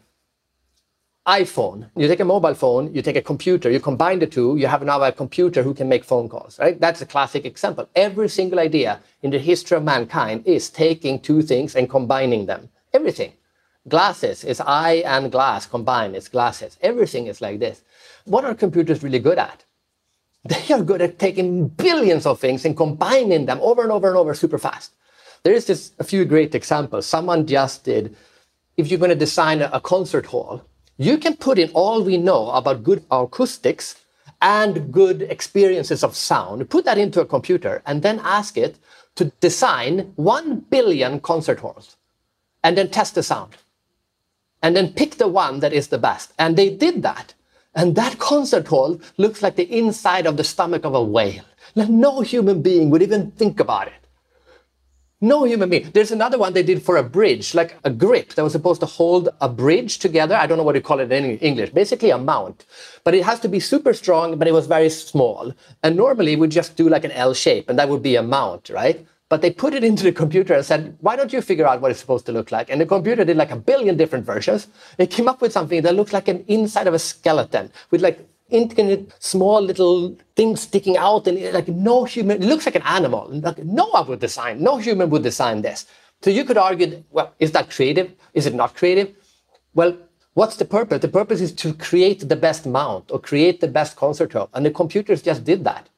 iPhone, 1.26 1.88
you 1.96 2.08
take 2.08 2.20
a 2.20 2.24
mobile 2.24 2.54
phone, 2.54 2.92
you 2.92 3.00
take 3.00 3.16
a 3.16 3.22
computer, 3.22 3.70
you 3.70 3.78
combine 3.78 4.18
the 4.18 4.26
two, 4.26 4.56
you 4.56 4.66
have 4.66 4.82
now 4.82 5.00
a 5.02 5.12
computer 5.12 5.62
who 5.62 5.72
can 5.72 5.88
make 5.88 6.04
phone 6.04 6.28
calls, 6.28 6.58
right? 6.58 6.80
That's 6.80 7.00
a 7.00 7.06
classic 7.06 7.44
example. 7.44 7.88
Every 7.94 8.28
single 8.28 8.58
idea 8.58 9.00
in 9.22 9.30
the 9.30 9.38
history 9.38 9.76
of 9.76 9.84
mankind 9.84 10.44
is 10.46 10.68
taking 10.68 11.20
two 11.20 11.42
things 11.42 11.76
and 11.76 11.88
combining 11.88 12.46
them. 12.46 12.68
Everything. 12.92 13.32
Glasses 13.88 14.44
is 14.44 14.60
eye 14.60 15.02
and 15.06 15.30
glass 15.30 15.66
combined, 15.66 16.16
it's 16.16 16.28
glasses. 16.28 16.76
Everything 16.82 17.28
is 17.28 17.40
like 17.40 17.60
this. 17.60 17.82
What 18.24 18.44
are 18.44 18.54
computers 18.54 19.02
really 19.02 19.18
good 19.20 19.38
at? 19.38 19.64
They 20.44 20.74
are 20.74 20.82
good 20.82 21.02
at 21.02 21.20
taking 21.20 21.68
billions 21.68 22.26
of 22.26 22.40
things 22.40 22.64
and 22.64 22.76
combining 22.76 23.46
them 23.46 23.60
over 23.62 23.82
and 23.82 23.92
over 23.92 24.08
and 24.08 24.16
over 24.16 24.34
super 24.34 24.58
fast. 24.58 24.92
There 25.44 25.54
is 25.54 25.66
just 25.66 25.94
a 25.98 26.04
few 26.04 26.24
great 26.24 26.54
examples. 26.54 27.06
Someone 27.06 27.46
just 27.46 27.84
did, 27.84 28.14
if 28.76 28.88
you're 28.88 28.98
going 28.98 29.10
to 29.10 29.16
design 29.16 29.60
a, 29.60 29.80
concert 29.80 30.26
hall, 30.26 30.62
you 30.98 31.18
can 31.18 31.36
put 31.36 31.58
in 31.58 31.70
all 31.70 32.02
we 32.02 32.16
know 32.16 32.50
about 32.50 32.84
good 32.84 33.04
acoustics 33.10 33.96
and 34.40 34.92
good 34.92 35.22
experiences 35.22 36.04
of 36.04 36.16
sound, 36.16 36.70
put 36.70 36.84
that 36.84 36.98
into 36.98 37.20
a 37.20 37.26
computer, 37.26 37.82
and 37.86 38.02
then 38.02 38.20
ask 38.22 38.56
it 38.56 38.76
to 39.16 39.26
design 39.40 40.12
1 40.16 40.60
billion 40.70 41.20
concert 41.20 41.60
halls 41.60 41.96
and 42.62 42.78
then 42.78 42.88
test 42.88 43.14
the 43.14 43.22
sound. 43.22 43.56
And 44.62 44.76
then 44.76 44.92
pick 44.92 45.16
the 45.16 45.26
one 45.26 45.58
that 45.60 45.72
is 45.72 45.88
the 45.88 45.98
best. 45.98 46.32
And 46.38 46.56
they 46.56 46.70
did 46.70 47.02
that. 47.02 47.34
And 47.74 47.96
that 47.96 48.18
concert 48.18 48.68
hall 48.68 49.00
looks 49.16 49.42
like 49.42 49.56
the 49.56 49.76
inside 49.76 50.26
of 50.26 50.36
the 50.36 50.44
stomach 50.44 50.84
of 50.84 50.94
a 50.94 51.02
whale. 51.02 51.44
Like 51.74 51.88
no 51.88 52.20
human 52.20 52.62
being 52.62 52.90
would 52.90 53.02
even 53.02 53.32
think 53.32 53.58
about 53.58 53.88
it. 53.88 54.01
No 55.24 55.44
human 55.44 55.70
being. 55.70 55.88
There's 55.94 56.10
another 56.10 56.36
one 56.36 56.52
they 56.52 56.64
did 56.64 56.82
for 56.82 56.96
a 56.96 57.02
bridge, 57.04 57.54
like 57.54 57.76
a 57.84 57.90
grip 57.90 58.34
that 58.34 58.42
was 58.42 58.50
supposed 58.50 58.80
to 58.80 58.86
hold 58.86 59.28
a 59.40 59.48
bridge 59.48 60.00
together. 60.00 60.34
I 60.34 60.48
don't 60.48 60.58
know 60.58 60.64
what 60.64 60.74
you 60.74 60.80
call 60.80 60.98
it 60.98 61.12
in 61.12 61.38
English. 61.38 61.70
Basically 61.70 62.10
a 62.10 62.18
mount. 62.18 62.66
But 63.04 63.14
it 63.14 63.22
has 63.22 63.38
to 63.40 63.48
be 63.48 63.60
super 63.60 63.94
strong, 63.94 64.36
but 64.36 64.48
it 64.48 64.52
was 64.52 64.66
very 64.66 64.90
small. 64.90 65.54
And 65.84 65.96
normally 65.96 66.34
we 66.34 66.48
just 66.48 66.74
do 66.74 66.88
like 66.88 67.04
an 67.04 67.12
L 67.12 67.34
shape, 67.34 67.70
and 67.70 67.78
that 67.78 67.88
would 67.88 68.02
be 68.02 68.16
a 68.16 68.22
mount, 68.22 68.68
right? 68.68 69.06
But 69.28 69.42
they 69.42 69.52
put 69.52 69.74
it 69.74 69.84
into 69.90 70.02
the 70.02 70.10
computer 70.10 70.54
and 70.54 70.66
said, 70.66 70.96
why 70.98 71.14
don't 71.14 71.32
you 71.32 71.40
figure 71.40 71.68
out 71.68 71.80
what 71.80 71.92
it's 71.92 72.00
supposed 72.00 72.26
to 72.26 72.32
look 72.32 72.50
like? 72.50 72.68
And 72.68 72.80
the 72.80 72.86
computer 72.86 73.24
did 73.24 73.36
like 73.36 73.52
a 73.52 73.56
billion 73.56 73.96
different 73.96 74.26
versions. 74.26 74.66
It 74.98 75.12
came 75.12 75.28
up 75.28 75.40
with 75.40 75.52
something 75.52 75.82
that 75.82 75.94
looked 75.94 76.12
like 76.12 76.26
an 76.26 76.44
inside 76.48 76.88
of 76.88 76.94
a 76.94 76.98
skeleton 76.98 77.70
with 77.92 78.02
like 78.02 78.28
intricate, 78.52 79.12
small 79.18 79.60
little 79.60 80.16
things 80.36 80.60
sticking 80.60 80.96
out, 80.96 81.26
and 81.26 81.52
like 81.52 81.68
no 81.68 82.04
human. 82.04 82.42
It 82.42 82.46
looks 82.46 82.66
like 82.66 82.76
an 82.76 82.82
animal. 82.82 83.28
Like 83.30 83.58
no 83.58 83.86
one 83.86 84.06
would 84.08 84.20
design. 84.20 84.62
No 84.62 84.76
human 84.76 85.10
would 85.10 85.22
design 85.22 85.62
this. 85.62 85.86
So 86.22 86.30
you 86.30 86.44
could 86.44 86.56
argue, 86.56 87.02
well, 87.10 87.34
is 87.38 87.52
that 87.52 87.70
creative? 87.70 88.12
Is 88.32 88.46
it 88.46 88.54
not 88.54 88.76
creative? 88.76 89.14
Well, 89.74 89.96
what's 90.34 90.56
the 90.56 90.64
purpose? 90.64 91.00
The 91.00 91.08
purpose 91.08 91.40
is 91.40 91.52
to 91.54 91.74
create 91.74 92.28
the 92.28 92.36
best 92.36 92.66
mount 92.66 93.10
or 93.10 93.18
create 93.18 93.60
the 93.60 93.68
best 93.68 93.96
concert 93.96 94.32
hall, 94.32 94.48
and 94.54 94.64
the 94.64 94.70
computers 94.70 95.22
just 95.22 95.44
did 95.44 95.64
that. 95.64 95.88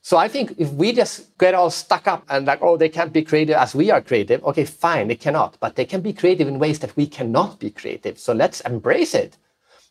So 0.00 0.16
I 0.16 0.28
think 0.28 0.54
if 0.58 0.70
we 0.72 0.92
just 0.92 1.36
get 1.38 1.54
all 1.54 1.70
stuck 1.70 2.06
up 2.06 2.24
and 2.30 2.46
like, 2.46 2.60
oh, 2.62 2.76
they 2.76 2.88
can't 2.88 3.12
be 3.12 3.22
creative 3.22 3.56
as 3.56 3.74
we 3.74 3.90
are 3.90 4.00
creative, 4.00 4.42
okay, 4.44 4.64
fine, 4.64 5.08
they 5.08 5.16
cannot. 5.16 5.56
But 5.60 5.74
they 5.74 5.84
can 5.84 6.00
be 6.00 6.12
creative 6.12 6.48
in 6.48 6.58
ways 6.58 6.78
that 6.78 6.96
we 6.96 7.06
cannot 7.06 7.58
be 7.58 7.70
creative. 7.70 8.18
So 8.18 8.32
let's 8.32 8.60
embrace 8.60 9.14
it. 9.14 9.36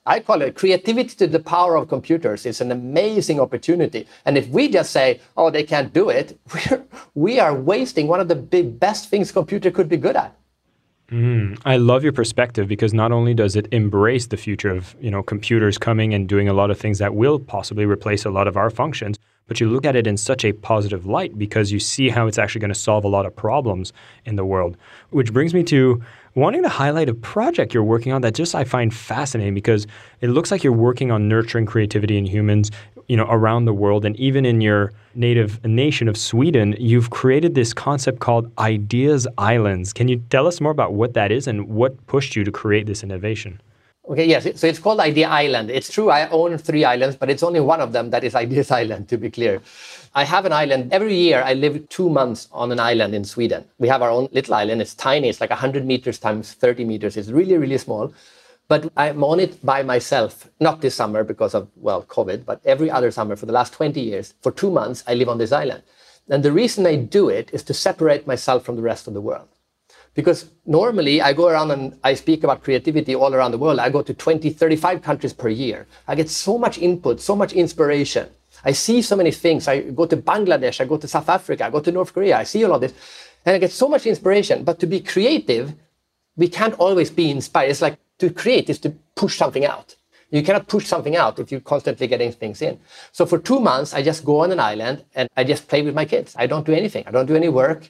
I 0.08 0.22
call 0.22 0.42
it 0.42 0.56
creativity 0.56 1.16
to 1.18 1.28
the 1.28 1.40
power 1.40 1.76
of 1.76 1.90
computers 1.90 2.46
is 2.46 2.62
an 2.62 2.72
amazing 2.72 3.42
opportunity. 3.42 4.08
And 4.24 4.38
if 4.38 4.48
we 4.48 4.70
just 4.70 4.92
say, 4.92 5.20
oh, 5.36 5.50
they 5.50 5.64
can't 5.64 5.92
do 5.94 6.10
it, 6.10 6.40
we're, 6.54 6.86
we 7.14 7.40
are 7.40 7.54
wasting 7.54 8.08
one 8.08 8.22
of 8.22 8.30
the 8.30 8.36
big, 8.36 8.80
best 8.80 9.10
things 9.10 9.34
computer 9.34 9.70
could 9.70 9.90
be 9.90 9.98
good 9.98 10.16
at. 10.16 10.34
Mm, 11.12 11.60
I 11.66 11.78
love 11.78 12.04
your 12.04 12.14
perspective 12.14 12.68
because 12.68 12.94
not 12.94 13.12
only 13.12 13.34
does 13.34 13.56
it 13.56 13.68
embrace 13.72 14.28
the 14.28 14.36
future 14.36 14.70
of 14.70 14.94
you 15.00 15.10
know 15.10 15.24
computers 15.24 15.78
coming 15.78 16.14
and 16.14 16.28
doing 16.28 16.50
a 16.50 16.54
lot 16.54 16.70
of 16.70 16.78
things 16.78 17.00
that 17.00 17.16
will 17.16 17.40
possibly 17.40 17.86
replace 17.86 18.26
a 18.26 18.30
lot 18.30 18.46
of 18.46 18.58
our 18.58 18.70
functions, 18.70 19.18
but 19.48 19.62
you 19.62 19.70
look 19.70 19.86
at 19.86 19.96
it 19.96 20.06
in 20.06 20.18
such 20.18 20.44
a 20.44 20.52
positive 20.52 21.06
light 21.06 21.38
because 21.38 21.72
you 21.72 21.80
see 21.80 22.10
how 22.10 22.28
it's 22.28 22.38
actually 22.38 22.60
going 22.60 22.74
to 22.74 22.76
solve 22.76 23.06
a 23.06 23.08
lot 23.08 23.26
of 23.26 23.34
problems 23.34 23.94
in 24.26 24.36
the 24.36 24.44
world. 24.44 24.76
Which 25.12 25.32
brings 25.32 25.54
me 25.54 25.64
to 25.64 26.04
wanting 26.38 26.62
to 26.62 26.70
highlight 26.70 27.10
a 27.10 27.16
project 27.16 27.74
you're 27.74 27.84
working 27.84 28.14
on 28.14 28.22
that 28.22 28.36
just 28.36 28.54
I 28.54 28.64
find 28.64 28.94
fascinating 28.94 29.56
because 29.56 29.88
it 30.22 30.30
looks 30.30 30.52
like 30.52 30.64
you're 30.64 30.72
working 30.72 31.12
on 31.12 31.28
nurturing 31.28 31.66
creativity 31.66 32.16
in 32.16 32.28
humans, 32.28 32.70
you 33.08 33.18
know, 33.18 33.26
around 33.28 33.66
the 33.66 33.74
world 33.74 34.06
and 34.06 34.16
even 34.18 34.46
in 34.46 34.62
your 34.62 34.94
native 35.16 35.66
nation 35.66 36.08
of 36.08 36.16
Sweden, 36.16 36.76
you've 36.78 37.10
created 37.10 37.56
this 37.56 37.74
concept 37.74 38.20
called 38.20 38.52
Ideas 38.60 39.26
Islands. 39.40 39.94
Can 39.94 40.08
you 40.08 40.18
tell 40.30 40.46
us 40.46 40.62
more 40.62 40.72
about 40.72 40.94
what 40.94 41.16
that 41.16 41.32
is 41.32 41.48
and 41.48 41.68
what 41.70 42.06
pushed 42.06 42.36
you 42.36 42.44
to 42.44 42.52
create 42.52 42.86
this 42.86 43.02
innovation? 43.02 43.60
Okay, 44.08 44.26
yes. 44.26 44.48
So 44.60 44.68
it's 44.68 44.80
called 44.80 45.00
Idea 45.00 45.28
Island. 45.28 45.72
It's 45.72 45.92
true, 45.92 46.12
I 46.12 46.30
own 46.30 46.58
three 46.60 46.86
islands, 46.86 47.18
but 47.18 47.30
it's 47.30 47.44
only 47.44 47.60
one 47.60 47.82
of 47.82 47.92
them 47.92 48.12
that 48.12 48.24
is 48.24 48.36
Ideas 48.36 48.70
Island, 48.72 49.10
to 49.10 49.18
be 49.18 49.32
clear. 49.32 49.62
I 50.18 50.24
have 50.24 50.48
an 50.48 50.52
island. 50.52 50.92
Every 50.92 51.14
year, 51.14 51.44
I 51.44 51.54
live 51.54 51.88
two 51.90 52.10
months 52.10 52.48
on 52.52 52.72
an 52.72 52.80
island 52.80 53.14
in 53.14 53.24
Sweden. 53.24 53.66
We 53.78 53.88
have 53.88 54.02
our 54.02 54.10
own 54.10 54.28
little 54.32 54.56
island. 54.56 54.82
It's 54.82 54.96
tiny. 54.96 55.30
It's 55.30 55.40
like 55.40 55.52
100 55.52 55.86
meters 55.86 56.18
times 56.18 56.54
30 56.54 56.86
meters. 56.86 57.18
It's 57.18 57.30
really, 57.30 57.56
really 57.56 57.78
small. 57.78 58.12
But 58.68 58.92
I'm 58.98 59.24
on 59.24 59.40
it 59.40 59.64
by 59.64 59.84
myself, 59.84 60.50
not 60.60 60.82
this 60.82 60.96
summer 60.96 61.24
because 61.24 61.54
of, 61.54 61.70
well, 61.76 62.02
COVID, 62.02 62.46
but 62.46 62.62
every 62.66 62.90
other 62.90 63.12
summer 63.12 63.36
for 63.36 63.46
the 63.46 63.52
last 63.52 63.74
20 63.74 64.02
years. 64.02 64.34
For 64.42 64.52
two 64.52 64.72
months, 64.72 65.04
I 65.06 65.14
live 65.14 65.30
on 65.30 65.38
this 65.38 65.52
island. 65.52 65.84
And 66.30 66.42
the 66.42 66.52
reason 66.52 66.88
I 66.88 66.96
do 66.96 67.30
it 67.30 67.52
is 67.54 67.62
to 67.66 67.76
separate 67.76 68.26
myself 68.26 68.66
from 68.66 68.76
the 68.76 68.82
rest 68.82 69.08
of 69.08 69.14
the 69.14 69.22
world. 69.22 69.50
Because 70.16 70.50
normally 70.66 71.22
I 71.22 71.34
go 71.34 71.48
around 71.48 71.70
and 71.70 71.96
I 72.04 72.16
speak 72.16 72.44
about 72.44 72.64
creativity 72.64 73.14
all 73.14 73.36
around 73.36 73.52
the 73.52 73.60
world. 73.60 73.78
I 73.78 73.92
go 73.92 74.02
to 74.02 74.16
20, 74.16 74.50
35 74.50 75.04
countries 75.04 75.34
per 75.34 75.50
year. 75.50 75.86
I 76.08 76.16
get 76.16 76.28
so 76.28 76.58
much 76.58 76.80
input, 76.80 77.22
so 77.22 77.36
much 77.36 77.54
inspiration. 77.54 78.30
I 78.64 78.72
see 78.72 79.02
so 79.02 79.16
many 79.16 79.32
things. 79.32 79.68
I 79.68 79.82
go 79.82 80.06
to 80.06 80.18
Bangladesh, 80.18 80.82
I 80.82 80.86
go 80.86 80.98
to 80.98 81.08
South 81.08 81.30
Africa, 81.30 81.66
I 81.66 81.70
go 81.70 81.80
to 81.80 81.92
North 81.92 82.14
Korea, 82.14 82.38
I 82.38 82.44
see 82.44 82.64
all 82.64 82.74
of 82.74 82.82
this. 82.82 82.94
And 83.46 83.56
I 83.56 83.60
get 83.60 83.72
so 83.72 83.88
much 83.88 84.06
inspiration. 84.06 84.64
But 84.64 84.80
to 84.80 84.88
be 84.88 85.00
creative, 85.00 85.74
we 86.36 86.48
can't 86.48 86.74
always 86.76 87.10
be 87.10 87.32
inspired. 87.32 87.70
It's 87.70 87.82
like 87.82 87.98
to 88.20 88.30
create 88.30 88.70
is 88.70 88.80
to 88.80 88.90
push 89.16 89.38
something 89.38 89.66
out. 89.66 89.96
You 90.30 90.44
cannot 90.44 90.68
push 90.68 90.86
something 90.86 91.16
out 91.16 91.40
if 91.40 91.52
you're 91.52 91.62
constantly 91.62 92.08
getting 92.08 92.32
things 92.32 92.62
in. 92.62 92.80
So 93.12 93.26
for 93.26 93.40
two 93.40 93.60
months, 93.60 93.94
I 93.94 94.02
just 94.02 94.26
go 94.26 94.42
on 94.42 94.52
an 94.52 94.60
island 94.60 95.06
and 95.16 95.30
I 95.38 95.44
just 95.44 95.68
play 95.68 95.82
with 95.82 95.96
my 95.96 96.04
kids. 96.04 96.36
I 96.38 96.48
don't 96.48 96.66
do 96.66 96.74
anything. 96.74 97.06
I 97.08 97.12
don't 97.12 97.28
do 97.28 97.36
any 97.36 97.50
work. 97.50 97.90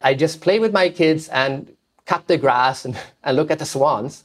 I 0.00 0.14
just 0.14 0.40
play 0.40 0.58
with 0.58 0.72
my 0.72 0.88
kids 0.88 1.28
and 1.28 1.72
cut 2.06 2.26
the 2.26 2.36
grass 2.36 2.84
and, 2.84 2.98
and 3.22 3.36
look 3.36 3.50
at 3.50 3.60
the 3.60 3.66
swans. 3.66 4.24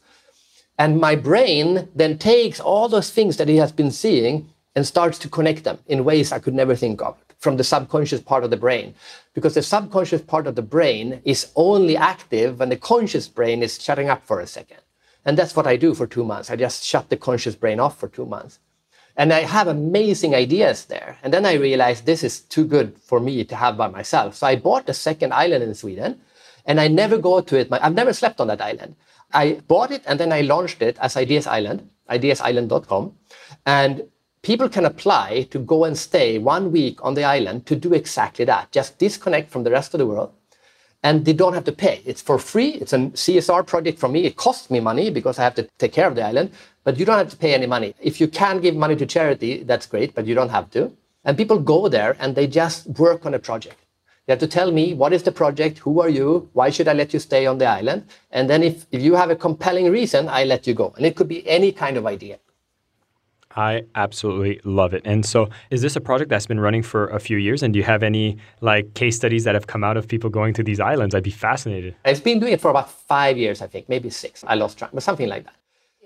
And 0.79 0.99
my 0.99 1.15
brain 1.15 1.89
then 1.93 2.17
takes 2.17 2.59
all 2.59 2.89
those 2.89 3.11
things 3.11 3.37
that 3.37 3.47
he 3.47 3.57
has 3.57 3.71
been 3.71 3.91
seeing 3.91 4.49
and 4.75 4.85
starts 4.85 5.19
to 5.19 5.29
connect 5.29 5.63
them 5.63 5.79
in 5.87 6.03
ways 6.03 6.31
I 6.31 6.39
could 6.39 6.53
never 6.53 6.75
think 6.75 7.01
of 7.01 7.17
from 7.37 7.57
the 7.57 7.63
subconscious 7.63 8.21
part 8.21 8.43
of 8.43 8.49
the 8.49 8.57
brain. 8.57 8.95
Because 9.33 9.53
the 9.53 9.61
subconscious 9.61 10.21
part 10.21 10.47
of 10.47 10.55
the 10.55 10.61
brain 10.61 11.21
is 11.25 11.51
only 11.55 11.97
active 11.97 12.59
when 12.59 12.69
the 12.69 12.77
conscious 12.77 13.27
brain 13.27 13.61
is 13.61 13.81
shutting 13.81 14.09
up 14.09 14.25
for 14.25 14.39
a 14.39 14.47
second. 14.47 14.79
And 15.25 15.37
that's 15.37 15.55
what 15.55 15.67
I 15.67 15.75
do 15.75 15.93
for 15.93 16.07
two 16.07 16.23
months. 16.23 16.49
I 16.49 16.55
just 16.55 16.83
shut 16.83 17.09
the 17.09 17.17
conscious 17.17 17.55
brain 17.55 17.79
off 17.79 17.99
for 17.99 18.07
two 18.07 18.25
months. 18.25 18.59
And 19.15 19.31
I 19.31 19.41
have 19.41 19.67
amazing 19.67 20.33
ideas 20.33 20.85
there. 20.85 21.17
And 21.21 21.31
then 21.33 21.45
I 21.45 21.53
realized 21.53 22.05
this 22.05 22.23
is 22.23 22.41
too 22.41 22.65
good 22.65 22.97
for 22.97 23.19
me 23.19 23.43
to 23.43 23.55
have 23.55 23.77
by 23.77 23.87
myself. 23.87 24.35
So 24.35 24.47
I 24.47 24.55
bought 24.55 24.89
a 24.89 24.93
second 24.93 25.33
island 25.33 25.63
in 25.63 25.75
Sweden 25.75 26.21
and 26.65 26.79
I 26.79 26.87
never 26.87 27.17
go 27.17 27.41
to 27.41 27.59
it. 27.59 27.67
I've 27.71 27.93
never 27.93 28.13
slept 28.13 28.41
on 28.41 28.47
that 28.47 28.61
island. 28.61 28.95
I 29.31 29.61
bought 29.67 29.91
it 29.91 30.03
and 30.05 30.19
then 30.19 30.31
I 30.31 30.41
launched 30.41 30.81
it 30.81 30.97
as 30.99 31.15
Ideas 31.15 31.45
Island, 31.45 31.89
ideasisland.com. 32.09 33.13
And 33.65 34.03
people 34.43 34.69
can 34.69 34.85
apply 34.85 35.47
to 35.49 35.57
go 35.57 35.85
and 35.85 35.97
stay 35.97 36.37
one 36.37 36.71
week 36.71 37.03
on 37.03 37.15
the 37.15 37.23
island 37.23 37.65
to 37.65 37.75
do 37.75 37.93
exactly 37.93 38.45
that. 38.45 38.71
Just 38.71 38.99
disconnect 38.99 39.49
from 39.49 39.63
the 39.63 39.71
rest 39.71 39.95
of 39.95 39.97
the 39.97 40.05
world. 40.05 40.31
And 41.01 41.25
they 41.25 41.33
don't 41.33 41.53
have 41.53 41.65
to 41.65 41.71
pay. 41.71 42.01
It's 42.05 42.21
for 42.21 42.37
free. 42.37 42.69
It's 42.81 42.93
a 42.93 42.97
CSR 42.97 43.65
project 43.65 43.99
for 43.99 44.07
me. 44.07 44.25
It 44.25 44.37
costs 44.37 44.69
me 44.69 44.79
money 44.79 45.09
because 45.09 45.39
I 45.39 45.43
have 45.43 45.55
to 45.55 45.67
take 45.77 45.91
care 45.91 46.07
of 46.07 46.15
the 46.15 46.23
island 46.23 46.51
but 46.83 46.97
you 46.97 47.05
don't 47.05 47.17
have 47.17 47.29
to 47.29 47.37
pay 47.37 47.53
any 47.53 47.65
money. 47.65 47.95
If 48.01 48.19
you 48.19 48.27
can 48.27 48.59
give 48.59 48.75
money 48.75 48.95
to 48.97 49.05
charity, 49.05 49.63
that's 49.63 49.85
great, 49.85 50.13
but 50.13 50.25
you 50.25 50.35
don't 50.35 50.49
have 50.49 50.69
to. 50.71 50.91
And 51.23 51.37
people 51.37 51.59
go 51.59 51.87
there 51.87 52.17
and 52.19 52.35
they 52.35 52.47
just 52.47 52.87
work 52.87 53.25
on 53.25 53.33
a 53.33 53.39
project. 53.39 53.77
They 54.25 54.33
have 54.33 54.39
to 54.39 54.47
tell 54.47 54.71
me 54.71 54.93
what 54.93 55.13
is 55.13 55.23
the 55.23 55.31
project, 55.31 55.79
who 55.79 56.01
are 56.01 56.09
you, 56.09 56.49
why 56.53 56.69
should 56.69 56.87
I 56.87 56.93
let 56.93 57.13
you 57.13 57.19
stay 57.19 57.45
on 57.45 57.57
the 57.57 57.65
island? 57.65 58.05
And 58.31 58.49
then 58.49 58.63
if, 58.63 58.85
if 58.91 59.01
you 59.01 59.15
have 59.15 59.29
a 59.29 59.35
compelling 59.35 59.91
reason, 59.91 60.29
I 60.29 60.43
let 60.43 60.65
you 60.67 60.73
go. 60.73 60.93
And 60.97 61.05
it 61.05 61.15
could 61.15 61.27
be 61.27 61.47
any 61.47 61.71
kind 61.71 61.97
of 61.97 62.05
idea. 62.05 62.39
I 63.55 63.83
absolutely 63.95 64.59
love 64.63 64.93
it. 64.93 65.01
And 65.05 65.25
so, 65.25 65.49
is 65.69 65.81
this 65.81 65.95
a 65.95 66.01
project 66.01 66.29
that's 66.29 66.47
been 66.47 66.59
running 66.59 66.83
for 66.83 67.07
a 67.07 67.19
few 67.19 67.37
years? 67.37 67.63
And 67.63 67.73
do 67.73 67.79
you 67.79 67.85
have 67.85 68.03
any 68.03 68.37
like 68.61 68.93
case 68.93 69.15
studies 69.15 69.43
that 69.43 69.55
have 69.55 69.67
come 69.67 69.83
out 69.83 69.97
of 69.97 70.07
people 70.07 70.29
going 70.29 70.53
to 70.55 70.63
these 70.63 70.79
islands? 70.79 71.13
I'd 71.15 71.23
be 71.23 71.31
fascinated. 71.31 71.95
I've 72.05 72.23
been 72.23 72.39
doing 72.39 72.53
it 72.53 72.61
for 72.61 72.71
about 72.71 72.89
five 72.89 73.37
years, 73.37 73.61
I 73.61 73.67
think, 73.67 73.89
maybe 73.89 74.09
six. 74.09 74.43
I 74.47 74.55
lost 74.55 74.77
track, 74.77 74.91
but 74.93 75.03
something 75.03 75.27
like 75.27 75.45
that 75.45 75.53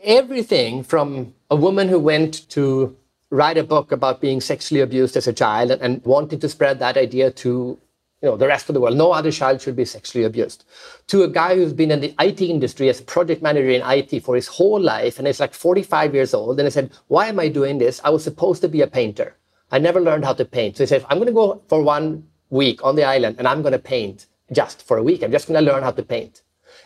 everything 0.04 0.84
from 0.84 1.34
a 1.50 1.56
woman 1.56 1.88
who 1.88 2.00
went 2.00 2.48
to 2.50 2.96
write 3.30 3.58
a 3.58 3.64
book 3.64 3.92
about 3.92 4.22
being 4.22 4.40
sexually 4.40 4.82
abused 4.82 5.18
as 5.18 5.28
a 5.28 5.34
child 5.34 5.72
and, 5.72 6.04
wanting 6.06 6.40
to 6.40 6.50
spread 6.50 6.80
that 6.80 6.98
idea 6.98 7.30
to 7.30 7.78
you 8.22 8.30
know, 8.30 8.38
the 8.38 8.48
rest 8.48 8.70
of 8.70 8.74
the 8.74 8.80
world. 8.80 8.98
No 8.98 9.12
other 9.12 9.32
child 9.32 9.62
should 9.62 9.76
be 9.76 9.86
sexually 9.86 10.26
abused. 10.26 10.66
To 11.08 11.24
a 11.24 11.28
guy 11.28 11.56
who's 11.56 11.74
been 11.74 11.92
in 11.92 12.00
the 12.00 12.16
IT 12.20 12.42
industry 12.42 12.90
as 12.90 13.00
project 13.02 13.42
manager 13.42 13.70
in 13.70 13.84
IT 13.86 14.24
for 14.24 14.36
his 14.36 14.48
whole 14.48 14.80
life 14.80 15.20
and 15.20 15.28
he's 15.28 15.40
like 15.40 15.54
45 15.54 16.16
years 16.16 16.34
old. 16.34 16.60
And 16.60 16.66
he 16.66 16.72
said, 16.72 16.92
Why 17.08 17.28
am 17.28 17.40
I 17.40 17.48
doing 17.48 17.78
this? 17.78 18.02
I 18.04 18.10
was 18.10 18.24
supposed 18.24 18.62
to 18.64 18.68
be 18.68 18.82
a 18.82 18.88
painter. 18.88 19.36
I 19.72 19.80
never 19.80 20.00
learned 20.00 20.26
how 20.26 20.34
to 20.34 20.46
paint. 20.46 20.78
So 20.78 20.84
he 20.84 20.88
said, 20.88 21.06
I'm 21.10 21.18
going 21.18 21.28
to 21.28 21.34
go 21.34 21.62
for 21.68 21.84
one 21.84 22.28
week 22.50 22.84
on 22.84 22.96
the 22.96 23.04
island 23.04 23.36
and 23.38 23.48
I'm 23.48 23.62
going 23.62 23.74
to 23.74 23.80
paint 23.80 24.26
just 24.52 24.82
for 24.88 24.98
a 24.98 25.04
week. 25.04 25.24
I'm 25.24 25.32
just 25.32 25.48
going 25.48 25.64
to 25.64 25.72
learn 25.72 25.84
how 25.84 25.92
to 25.92 26.04
paint. 26.04 26.42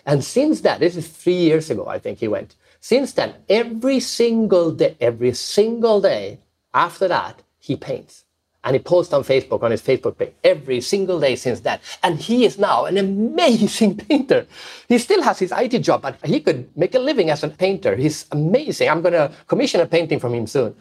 And 0.05 0.23
since 0.23 0.61
that, 0.61 0.79
this 0.79 0.95
is 0.95 1.07
three 1.07 1.37
years 1.37 1.69
ago, 1.69 1.87
I 1.87 1.99
think 1.99 2.19
he 2.19 2.27
went. 2.27 2.55
Since 2.79 3.13
then, 3.13 3.35
every 3.47 3.99
single 3.99 4.71
day, 4.71 4.97
every 4.99 5.33
single 5.33 6.01
day 6.01 6.39
after 6.73 7.07
that, 7.07 7.43
he 7.59 7.75
paints. 7.75 8.25
And 8.63 8.75
he 8.75 8.79
posts 8.79 9.11
on 9.13 9.23
Facebook, 9.23 9.63
on 9.63 9.71
his 9.71 9.81
Facebook 9.81 10.17
page, 10.17 10.33
every 10.43 10.81
single 10.81 11.19
day 11.19 11.35
since 11.35 11.61
that. 11.61 11.81
And 12.03 12.19
he 12.19 12.45
is 12.45 12.59
now 12.59 12.85
an 12.85 12.97
amazing 12.97 13.97
painter. 14.09 14.45
He 14.87 14.97
still 14.99 15.21
has 15.23 15.39
his 15.39 15.51
IT 15.55 15.79
job, 15.79 16.03
but 16.03 16.23
he 16.23 16.39
could 16.39 16.69
make 16.77 16.93
a 16.93 16.99
living 16.99 17.29
as 17.31 17.43
a 17.43 17.49
painter. 17.49 17.95
He's 17.95 18.25
amazing. 18.31 18.87
I'm 18.89 19.01
going 19.01 19.13
to 19.13 19.31
commission 19.47 19.81
a 19.81 19.87
painting 19.87 20.19
from 20.19 20.33
him 20.35 20.45
soon. 20.45 20.75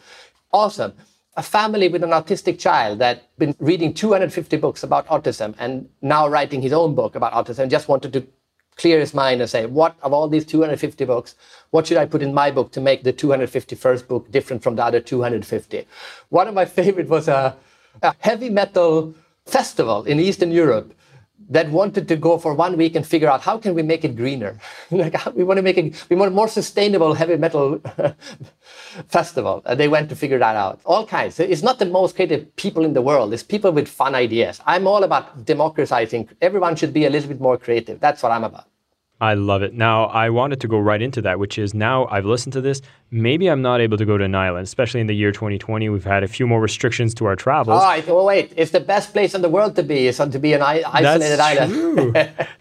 Awesome. 0.52 0.92
A 1.36 1.42
family 1.42 1.88
with 1.88 2.04
an 2.04 2.10
autistic 2.10 2.58
child 2.58 2.98
that 2.98 3.22
been 3.38 3.54
reading 3.60 3.94
250 3.94 4.56
books 4.58 4.82
about 4.82 5.06
autism 5.06 5.54
and 5.58 5.88
now 6.02 6.28
writing 6.28 6.60
his 6.60 6.72
own 6.72 6.94
book 6.94 7.14
about 7.14 7.32
autism, 7.32 7.70
just 7.70 7.88
wanted 7.88 8.12
to 8.12 8.26
clear 8.76 8.98
his 8.98 9.14
mind 9.14 9.40
and 9.40 9.50
say, 9.50 9.66
what 9.66 9.96
of 10.02 10.12
all 10.12 10.28
these 10.28 10.44
250 10.44 11.04
books, 11.04 11.34
what 11.70 11.86
should 11.86 11.98
I 11.98 12.06
put 12.06 12.22
in 12.22 12.32
my 12.32 12.50
book 12.50 12.72
to 12.72 12.80
make 12.80 13.04
the 13.04 13.12
251st 13.12 14.08
book 14.08 14.30
different 14.30 14.62
from 14.62 14.76
the 14.76 14.84
other 14.84 15.00
250? 15.00 15.86
One 16.30 16.48
of 16.48 16.54
my 16.54 16.64
favorite 16.78 17.08
was 17.08 17.28
a 17.28 17.56
a 18.02 18.14
heavy 18.18 18.50
metal 18.50 19.14
festival 19.46 20.04
in 20.04 20.20
Eastern 20.20 20.50
Europe 20.50 20.94
that 21.50 21.68
wanted 21.70 22.06
to 22.06 22.16
go 22.16 22.38
for 22.38 22.54
one 22.54 22.76
week 22.76 22.94
and 22.94 23.04
figure 23.04 23.28
out 23.28 23.40
how 23.40 23.58
can 23.58 23.74
we 23.74 23.82
make 23.82 24.04
it 24.04 24.16
greener. 24.16 24.56
Like 24.90 25.14
we 25.34 25.42
want 25.42 25.58
to 25.58 25.62
make 25.62 25.78
it 25.78 26.06
we 26.08 26.16
want 26.16 26.32
a 26.32 26.34
more 26.34 26.48
sustainable 26.48 27.14
heavy 27.14 27.36
metal 27.36 27.80
festival. 29.08 29.62
And 29.66 29.78
they 29.78 29.88
went 29.88 30.08
to 30.10 30.16
figure 30.16 30.38
that 30.38 30.56
out. 30.56 30.80
All 30.84 31.06
kinds. 31.06 31.40
It's 31.40 31.62
not 31.62 31.78
the 31.78 31.86
most 31.86 32.14
creative 32.16 32.54
people 32.56 32.84
in 32.84 32.92
the 32.92 33.02
world. 33.02 33.34
It's 33.34 33.42
people 33.42 33.72
with 33.72 33.88
fun 33.88 34.14
ideas. 34.14 34.60
I'm 34.64 34.86
all 34.86 35.02
about 35.02 35.44
democratizing. 35.44 36.28
Everyone 36.40 36.76
should 36.76 36.92
be 36.92 37.04
a 37.06 37.10
little 37.10 37.28
bit 37.28 37.40
more 37.40 37.58
creative. 37.58 37.98
That's 38.00 38.22
what 38.22 38.32
i'm 38.32 38.44
about 38.44 38.69
I 39.20 39.34
love 39.34 39.62
it. 39.62 39.74
Now, 39.74 40.04
I 40.06 40.30
wanted 40.30 40.60
to 40.62 40.68
go 40.68 40.78
right 40.78 41.00
into 41.00 41.20
that, 41.22 41.38
which 41.38 41.58
is 41.58 41.74
now 41.74 42.06
I've 42.06 42.24
listened 42.24 42.54
to 42.54 42.62
this. 42.62 42.80
Maybe 43.10 43.48
I'm 43.48 43.60
not 43.60 43.80
able 43.80 43.98
to 43.98 44.06
go 44.06 44.16
to 44.16 44.24
an 44.24 44.34
island, 44.34 44.64
especially 44.64 45.00
in 45.00 45.08
the 45.08 45.14
year 45.14 45.30
2020. 45.30 45.90
We've 45.90 46.04
had 46.04 46.22
a 46.22 46.28
few 46.28 46.46
more 46.46 46.60
restrictions 46.60 47.12
to 47.14 47.26
our 47.26 47.36
travels. 47.36 47.80
All 47.80 47.86
right. 47.86 48.06
Well, 48.06 48.24
wait. 48.24 48.52
It's 48.56 48.70
the 48.70 48.80
best 48.80 49.12
place 49.12 49.34
in 49.34 49.42
the 49.42 49.50
world 49.50 49.76
to 49.76 49.82
be, 49.82 50.06
is 50.06 50.16
to 50.16 50.38
be 50.38 50.54
an 50.54 50.62
isolated 50.62 51.36
That's 51.36 51.40
island. 51.40 51.72
True. 51.72 52.12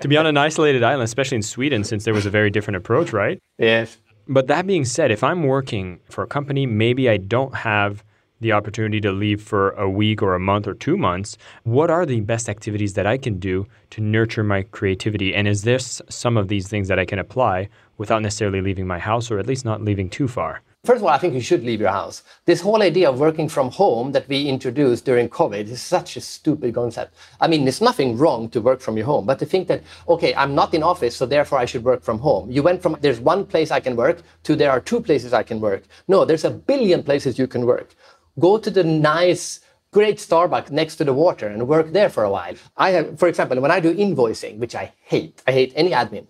to 0.02 0.08
be 0.08 0.18
on 0.18 0.26
an 0.26 0.36
isolated 0.36 0.84
island, 0.84 1.04
especially 1.04 1.38
in 1.38 1.44
Sweden, 1.44 1.84
since 1.86 2.04
there 2.04 2.14
was 2.14 2.26
a 2.26 2.30
very 2.30 2.50
different 2.50 2.76
approach, 2.78 3.14
right? 3.14 3.40
Yes. 3.58 3.98
But 4.28 4.48
that 4.48 4.68
being 4.68 4.86
said, 4.86 5.12
if 5.12 5.24
I'm 5.24 5.44
working 5.44 6.02
for 6.10 6.24
a 6.24 6.28
company, 6.28 6.66
maybe 6.66 7.10
I 7.10 7.18
don't 7.18 7.56
have 7.56 8.04
the 8.42 8.52
opportunity 8.52 9.02
to 9.02 9.12
leave 9.12 9.42
for 9.42 9.72
a 9.72 9.90
week 9.90 10.22
or 10.22 10.34
a 10.34 10.40
month 10.40 10.68
or 10.68 10.74
two 10.74 10.98
months, 10.98 11.38
what 11.64 11.90
are 11.90 12.06
the 12.06 12.22
best 12.22 12.48
activities 12.48 12.94
that 12.94 13.06
I 13.06 13.18
can 13.18 13.40
do 13.40 13.68
to 13.92 14.02
nurture 14.02 14.44
my 14.44 14.64
creativity? 14.64 15.36
And 15.36 15.48
is 15.48 15.64
this 15.64 16.02
some 16.10 16.38
of 16.38 16.48
these 16.48 16.68
things 16.68 16.88
that 16.88 17.00
I 17.00 17.06
can 17.06 17.20
apply 17.20 17.70
without 17.98 18.22
necessarily 18.22 18.62
leaving 18.62 18.88
my 18.88 19.00
house 19.00 19.30
or 19.30 19.40
at 19.40 19.48
least 19.48 19.66
not 19.66 19.82
leaving 19.82 20.10
too 20.10 20.28
far? 20.28 20.62
First 20.86 21.00
of 21.00 21.04
all, 21.04 21.10
I 21.10 21.18
think 21.18 21.34
you 21.34 21.42
should 21.42 21.66
leave 21.66 21.82
your 21.82 21.90
house. 21.90 22.24
This 22.46 22.62
whole 22.62 22.82
idea 22.82 23.10
of 23.10 23.20
working 23.20 23.50
from 23.50 23.70
home 23.70 24.14
that 24.14 24.30
we 24.30 24.48
introduced 24.48 25.04
during 25.04 25.28
COVID 25.28 25.68
is 25.68 25.82
such 25.82 26.16
a 26.16 26.22
stupid 26.22 26.74
concept. 26.74 27.14
I 27.42 27.50
mean, 27.50 27.66
there's 27.66 27.82
nothing 27.82 28.18
wrong 28.18 28.48
to 28.52 28.62
work 28.62 28.80
from 28.80 28.96
your 28.96 29.06
home, 29.06 29.26
but 29.26 29.40
to 29.40 29.46
think 29.46 29.68
that, 29.68 29.84
okay, 30.08 30.34
I'm 30.36 30.56
not 30.56 30.74
in 30.74 30.82
office, 30.82 31.18
so 31.18 31.26
therefore 31.26 31.60
I 31.60 31.66
should 31.66 31.84
work 31.84 32.02
from 32.02 32.20
home. 32.20 32.50
You 32.50 32.64
went 32.64 32.82
from 32.82 32.96
there's 33.02 33.20
one 33.20 33.46
place 33.46 33.72
I 33.72 33.82
can 33.82 33.98
work 33.98 34.22
to 34.44 34.56
there 34.56 34.72
are 34.72 34.80
two 34.80 35.02
places 35.02 35.34
I 35.34 35.44
can 35.44 35.60
work. 35.60 35.84
No, 36.08 36.24
there's 36.24 36.46
a 36.46 36.50
billion 36.50 37.04
places 37.04 37.38
you 37.38 37.46
can 37.48 37.66
work 37.66 37.94
go 38.40 38.58
to 38.58 38.70
the 38.72 38.84
nice 38.84 39.60
great 39.92 40.18
Starbucks 40.18 40.72
next 40.72 40.98
to 40.98 41.04
the 41.04 41.14
water 41.14 41.48
and 41.48 41.68
work 41.68 41.92
there 41.92 42.10
for 42.10 42.24
a 42.24 42.30
while. 42.30 42.54
I 42.78 42.92
have, 42.92 43.20
for 43.20 43.28
example, 43.28 43.60
when 43.60 43.72
I 43.72 43.80
do 43.80 43.94
invoicing, 43.94 44.58
which 44.58 44.76
I 44.76 44.94
hate, 45.02 45.42
I 45.48 45.52
hate 45.52 45.74
any 45.76 45.92
admin. 45.92 46.28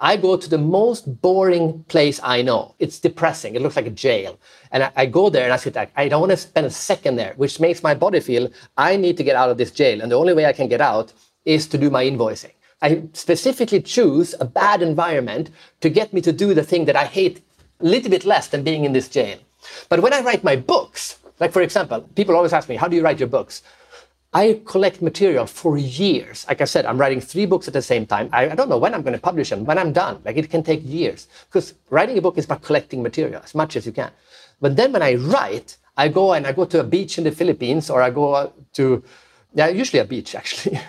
I 0.00 0.16
go 0.16 0.36
to 0.36 0.50
the 0.50 0.58
most 0.58 1.20
boring 1.22 1.84
place 1.84 2.18
I 2.24 2.42
know. 2.42 2.74
It's 2.80 2.98
depressing. 2.98 3.54
It 3.54 3.62
looks 3.62 3.76
like 3.76 3.86
a 3.86 3.90
jail. 3.90 4.38
And 4.72 4.82
I, 4.82 4.92
I 4.96 5.06
go 5.06 5.30
there 5.30 5.44
and 5.44 5.52
I 5.52 5.56
sit 5.56 5.76
like, 5.76 5.92
I 5.96 6.08
don't 6.08 6.20
want 6.20 6.32
to 6.32 6.36
spend 6.36 6.66
a 6.66 6.70
second 6.70 7.16
there, 7.16 7.34
which 7.36 7.60
makes 7.60 7.84
my 7.84 7.94
body 7.94 8.18
feel 8.18 8.50
I 8.76 8.96
need 8.96 9.16
to 9.18 9.24
get 9.24 9.36
out 9.36 9.50
of 9.50 9.58
this 9.58 9.70
jail. 9.70 10.00
And 10.00 10.10
the 10.10 10.18
only 10.18 10.34
way 10.34 10.46
I 10.46 10.52
can 10.52 10.68
get 10.68 10.80
out 10.80 11.12
is 11.44 11.68
to 11.68 11.78
do 11.78 11.88
my 11.88 12.04
invoicing. 12.04 12.50
I 12.82 13.04
specifically 13.12 13.80
choose 13.80 14.34
a 14.40 14.44
bad 14.44 14.82
environment 14.82 15.50
to 15.82 15.88
get 15.88 16.12
me 16.12 16.20
to 16.22 16.32
do 16.32 16.52
the 16.52 16.64
thing 16.64 16.86
that 16.86 16.96
I 16.96 17.04
hate 17.04 17.40
a 17.80 17.84
little 17.84 18.10
bit 18.10 18.24
less 18.24 18.48
than 18.48 18.64
being 18.64 18.84
in 18.84 18.92
this 18.92 19.08
jail. 19.08 19.38
But 19.88 20.02
when 20.02 20.12
I 20.12 20.20
write 20.22 20.42
my 20.42 20.56
books, 20.56 21.20
like, 21.40 21.52
for 21.52 21.62
example, 21.62 22.00
people 22.14 22.36
always 22.36 22.52
ask 22.52 22.68
me, 22.68 22.76
how 22.76 22.88
do 22.88 22.96
you 22.96 23.02
write 23.02 23.18
your 23.18 23.28
books? 23.28 23.62
I 24.34 24.62
collect 24.64 25.02
material 25.02 25.46
for 25.46 25.76
years. 25.76 26.46
Like 26.48 26.62
I 26.62 26.64
said, 26.64 26.86
I'm 26.86 26.96
writing 26.96 27.20
three 27.20 27.44
books 27.44 27.68
at 27.68 27.74
the 27.74 27.82
same 27.82 28.06
time. 28.06 28.30
I, 28.32 28.50
I, 28.50 28.54
don't 28.54 28.70
know 28.70 28.78
when 28.78 28.94
I'm 28.94 29.02
going 29.02 29.12
to 29.12 29.20
publish 29.20 29.50
them, 29.50 29.66
when 29.66 29.76
I'm 29.78 29.92
done. 29.92 30.22
Like 30.24 30.38
it 30.38 30.48
can 30.48 30.62
take 30.62 30.80
years 30.82 31.28
because 31.48 31.74
writing 31.90 32.16
a 32.16 32.22
book 32.22 32.38
is 32.38 32.46
about 32.46 32.62
collecting 32.62 33.02
material 33.02 33.42
as 33.44 33.54
much 33.54 33.76
as 33.76 33.84
you 33.84 33.92
can. 33.92 34.10
But 34.60 34.76
then 34.76 34.92
when 34.92 35.02
I 35.02 35.16
write, 35.16 35.76
I 35.98 36.08
go 36.08 36.32
and 36.32 36.46
I 36.46 36.52
go 36.52 36.64
to 36.64 36.80
a 36.80 36.84
beach 36.84 37.18
in 37.18 37.24
the 37.24 37.30
Philippines 37.30 37.90
or 37.90 38.00
I 38.00 38.08
go 38.08 38.54
to, 38.72 39.04
yeah, 39.52 39.68
usually 39.68 40.00
a 40.00 40.04
beach 40.06 40.34
actually. 40.40 40.80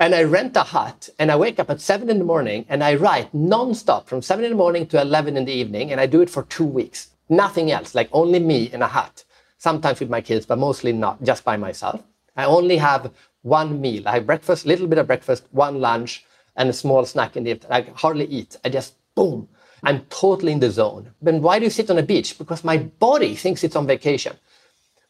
and 0.00 0.14
I 0.14 0.22
rent 0.22 0.56
a 0.56 0.62
hut 0.62 1.10
and 1.18 1.30
I 1.30 1.36
wake 1.36 1.58
up 1.58 1.68
at 1.68 1.82
seven 1.82 2.08
in 2.08 2.18
the 2.18 2.24
morning 2.24 2.64
and 2.70 2.82
I 2.82 2.94
write 2.94 3.30
nonstop 3.34 4.06
from 4.06 4.22
seven 4.22 4.46
in 4.46 4.52
the 4.52 4.56
morning 4.56 4.86
to 4.86 5.00
11 5.00 5.36
in 5.36 5.44
the 5.44 5.52
evening. 5.52 5.92
And 5.92 6.00
I 6.00 6.06
do 6.06 6.22
it 6.22 6.30
for 6.30 6.44
two 6.44 6.64
weeks. 6.64 7.08
Nothing 7.28 7.70
else, 7.70 7.94
like 7.94 8.08
only 8.12 8.38
me 8.38 8.70
in 8.72 8.80
a 8.80 8.88
hut 8.88 9.24
sometimes 9.58 10.00
with 10.00 10.08
my 10.08 10.20
kids, 10.20 10.46
but 10.46 10.58
mostly 10.58 10.92
not, 10.92 11.22
just 11.22 11.44
by 11.44 11.56
myself. 11.56 12.02
I 12.36 12.44
only 12.44 12.76
have 12.78 13.12
one 13.42 13.80
meal. 13.80 14.06
I 14.06 14.12
have 14.12 14.26
breakfast, 14.26 14.64
little 14.64 14.86
bit 14.86 14.98
of 14.98 15.06
breakfast, 15.06 15.44
one 15.50 15.80
lunch, 15.80 16.24
and 16.56 16.68
a 16.68 16.72
small 16.72 17.04
snack 17.04 17.36
in 17.36 17.44
the 17.44 17.50
evening. 17.50 17.72
I 17.72 17.82
hardly 17.94 18.26
eat. 18.26 18.56
I 18.64 18.68
just 18.68 18.94
boom. 19.14 19.48
I'm 19.82 20.00
totally 20.10 20.52
in 20.52 20.60
the 20.60 20.70
zone. 20.70 21.10
Then 21.22 21.42
why 21.42 21.58
do 21.58 21.64
you 21.64 21.70
sit 21.70 21.90
on 21.90 21.98
a 21.98 22.02
beach? 22.02 22.38
Because 22.38 22.64
my 22.64 22.78
body 22.78 23.34
thinks 23.34 23.62
it's 23.62 23.76
on 23.76 23.86
vacation. 23.86 24.36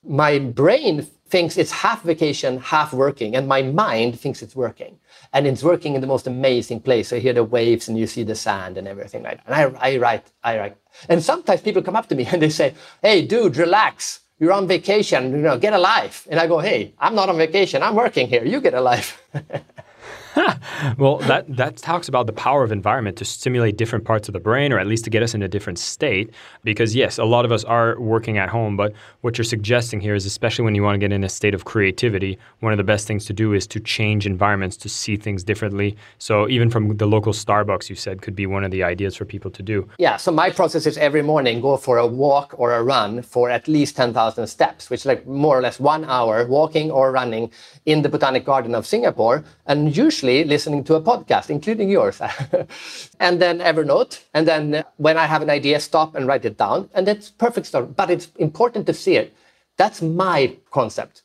My 0.04 0.38
brain 0.38 1.06
thinks 1.28 1.58
it's 1.58 1.70
half 1.70 2.02
vacation, 2.02 2.58
half 2.58 2.92
working, 2.92 3.37
and 3.37 3.46
my 3.46 3.62
mind 3.62 4.18
thinks 4.18 4.42
it's 4.42 4.56
working. 4.56 4.98
And 5.32 5.46
it's 5.46 5.62
working 5.62 5.94
in 5.94 6.00
the 6.00 6.06
most 6.06 6.26
amazing 6.26 6.80
place. 6.80 7.08
So 7.08 7.16
you 7.16 7.22
hear 7.22 7.32
the 7.34 7.44
waves 7.44 7.88
and 7.88 7.98
you 7.98 8.06
see 8.06 8.22
the 8.22 8.34
sand 8.34 8.78
and 8.78 8.88
everything 8.88 9.22
like 9.22 9.44
that. 9.44 9.46
And 9.46 9.76
I, 9.76 9.90
I 9.90 9.96
write, 9.98 10.26
I 10.42 10.58
write. 10.58 10.76
And 11.08 11.22
sometimes 11.22 11.61
people 11.61 11.82
come 11.82 11.96
up 11.96 12.08
to 12.08 12.14
me 12.14 12.26
and 12.32 12.40
they 12.40 12.48
say, 12.48 12.74
Hey, 13.02 13.26
dude, 13.26 13.56
relax 13.56 14.20
you're 14.38 14.53
on 14.53 14.66
vacation, 14.66 15.33
you 15.33 15.38
know, 15.38 15.59
get 15.59 15.72
a 15.72 15.79
life. 15.79 16.27
And 16.31 16.38
I 16.38 16.46
go, 16.46 16.59
hey, 16.59 16.92
I'm 16.98 17.14
not 17.14 17.29
on 17.29 17.37
vacation. 17.37 17.83
I'm 17.83 17.94
working 17.94 18.29
here. 18.29 18.44
You 18.44 18.61
get 18.61 18.74
a 18.74 18.81
life. 18.81 19.22
well, 20.98 21.18
that 21.18 21.44
that 21.57 21.77
talks 21.77 22.09
about 22.09 22.27
the 22.27 22.33
power 22.33 22.62
of 22.62 22.72
environment 22.72 23.16
to 23.18 23.24
stimulate 23.24 23.77
different 23.77 24.05
parts 24.05 24.29
of 24.29 24.33
the 24.33 24.40
brain, 24.40 24.72
or 24.72 24.79
at 24.79 24.87
least 24.87 25.05
to 25.05 25.11
get 25.11 25.22
us 25.22 25.35
in 25.35 25.42
a 25.42 25.48
different 25.48 25.79
state. 25.79 26.31
Because 26.64 26.94
yes, 26.94 27.18
a 27.18 27.24
lot 27.24 27.44
of 27.44 27.53
us 27.53 27.64
are 27.64 27.98
working 28.01 28.38
at 28.38 28.48
home, 28.48 28.77
but 28.77 28.92
what 29.22 29.38
you're 29.38 29.44
suggesting 29.44 30.01
here 30.01 30.14
is, 30.14 30.27
especially 30.27 30.64
when 30.64 30.74
you 30.74 30.83
want 30.83 30.94
to 30.94 30.98
get 30.98 31.12
in 31.12 31.24
a 31.24 31.29
state 31.29 31.55
of 31.55 31.64
creativity, 31.64 32.38
one 32.61 32.72
of 32.72 32.79
the 32.79 32.85
best 32.85 33.07
things 33.07 33.24
to 33.27 33.33
do 33.33 33.53
is 33.53 33.66
to 33.66 33.81
change 33.81 34.27
environments 34.27 34.77
to 34.77 34.88
see 34.88 35.16
things 35.16 35.42
differently. 35.42 35.96
So 36.18 36.48
even 36.48 36.70
from 36.70 36.96
the 36.96 37.07
local 37.07 37.33
Starbucks, 37.33 37.88
you 37.88 37.96
said 37.96 38.22
could 38.22 38.37
be 38.37 38.46
one 38.46 38.64
of 38.64 38.70
the 38.70 38.83
ideas 38.83 39.16
for 39.16 39.24
people 39.24 39.51
to 39.51 39.62
do. 39.62 39.88
Yeah. 39.98 40.16
So 40.16 40.31
my 40.31 40.51
process 40.51 40.87
is 40.87 40.98
every 40.98 41.22
morning 41.22 41.61
go 41.61 41.77
for 41.77 41.98
a 41.98 42.07
walk 42.07 42.55
or 42.59 42.72
a 42.72 42.83
run 42.83 43.22
for 43.22 43.51
at 43.51 43.66
least 43.68 43.96
ten 43.96 44.12
thousand 44.12 44.46
steps, 44.46 44.90
which 44.90 45.01
is 45.01 45.07
like 45.07 45.27
more 45.27 45.59
or 45.59 45.62
less 45.62 45.81
one 45.81 46.05
hour 46.05 46.46
walking 46.46 46.90
or 46.90 47.11
running 47.12 47.51
in 47.87 48.03
the 48.03 48.09
Botanic 48.09 48.44
Garden 48.44 48.74
of 48.74 48.87
Singapore, 48.87 49.44
and 49.66 49.96
usually 49.96 50.27
listening 50.44 50.84
to 50.84 50.94
a 50.94 51.00
podcast, 51.00 51.50
including 51.50 51.90
yours. 51.90 52.20
and 53.20 53.40
then 53.42 53.58
Evernote. 53.60 54.20
And 54.34 54.46
then 54.46 54.74
uh, 54.74 54.82
when 54.96 55.16
I 55.16 55.26
have 55.26 55.42
an 55.42 55.50
idea, 55.50 55.80
stop 55.80 56.14
and 56.14 56.26
write 56.26 56.44
it 56.44 56.56
down. 56.56 56.88
And 56.94 57.06
that's 57.06 57.30
perfect 57.30 57.66
stuff. 57.66 57.88
But 57.96 58.10
it's 58.10 58.28
important 58.36 58.86
to 58.86 58.94
see 58.94 59.16
it. 59.16 59.34
That's 59.76 60.02
my 60.02 60.56
concept. 60.70 61.22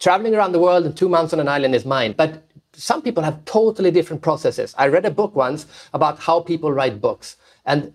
Traveling 0.00 0.34
around 0.34 0.52
the 0.52 0.58
world 0.58 0.84
in 0.86 0.92
two 0.92 1.08
months 1.08 1.32
on 1.32 1.40
an 1.40 1.48
island 1.48 1.74
is 1.74 1.84
mine. 1.84 2.14
But 2.16 2.42
some 2.72 3.02
people 3.02 3.22
have 3.22 3.44
totally 3.44 3.90
different 3.90 4.22
processes. 4.22 4.74
I 4.76 4.88
read 4.88 5.04
a 5.04 5.10
book 5.10 5.34
once 5.34 5.66
about 5.92 6.18
how 6.18 6.40
people 6.40 6.72
write 6.72 7.00
books. 7.00 7.36
And 7.64 7.92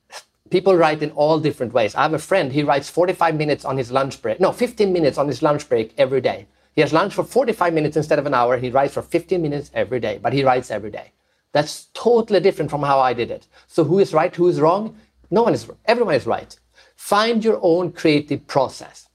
people 0.50 0.76
write 0.76 1.02
in 1.02 1.10
all 1.12 1.40
different 1.40 1.72
ways. 1.72 1.94
I 1.94 2.02
have 2.02 2.14
a 2.14 2.18
friend, 2.18 2.52
he 2.52 2.62
writes 2.62 2.88
45 2.88 3.36
minutes 3.36 3.64
on 3.64 3.76
his 3.76 3.90
lunch 3.90 4.20
break. 4.22 4.40
No, 4.40 4.52
15 4.52 4.92
minutes 4.92 5.18
on 5.18 5.26
his 5.26 5.42
lunch 5.42 5.68
break 5.68 5.94
every 5.98 6.20
day. 6.20 6.46
He 6.78 6.82
has 6.82 6.92
lunch 6.92 7.12
for 7.12 7.24
45 7.24 7.74
minutes 7.74 7.96
instead 7.96 8.20
of 8.20 8.26
an 8.26 8.34
hour. 8.34 8.56
He 8.56 8.70
writes 8.70 8.94
for 8.94 9.02
15 9.02 9.42
minutes 9.42 9.68
every 9.74 9.98
day, 9.98 10.20
but 10.22 10.32
he 10.32 10.44
writes 10.44 10.70
every 10.70 10.92
day. 10.92 11.10
That's 11.50 11.86
totally 11.92 12.38
different 12.38 12.70
from 12.70 12.84
how 12.84 13.00
I 13.00 13.14
did 13.14 13.32
it. 13.32 13.48
So 13.66 13.82
who 13.82 13.98
is 13.98 14.14
right, 14.14 14.32
who 14.32 14.46
is 14.46 14.60
wrong? 14.60 14.96
No 15.28 15.42
one 15.42 15.54
is 15.54 15.68
everyone 15.86 16.14
is 16.14 16.24
right. 16.24 16.56
Find 16.94 17.44
your 17.44 17.58
own 17.62 17.90
creative 17.90 18.46
process. 18.46 19.08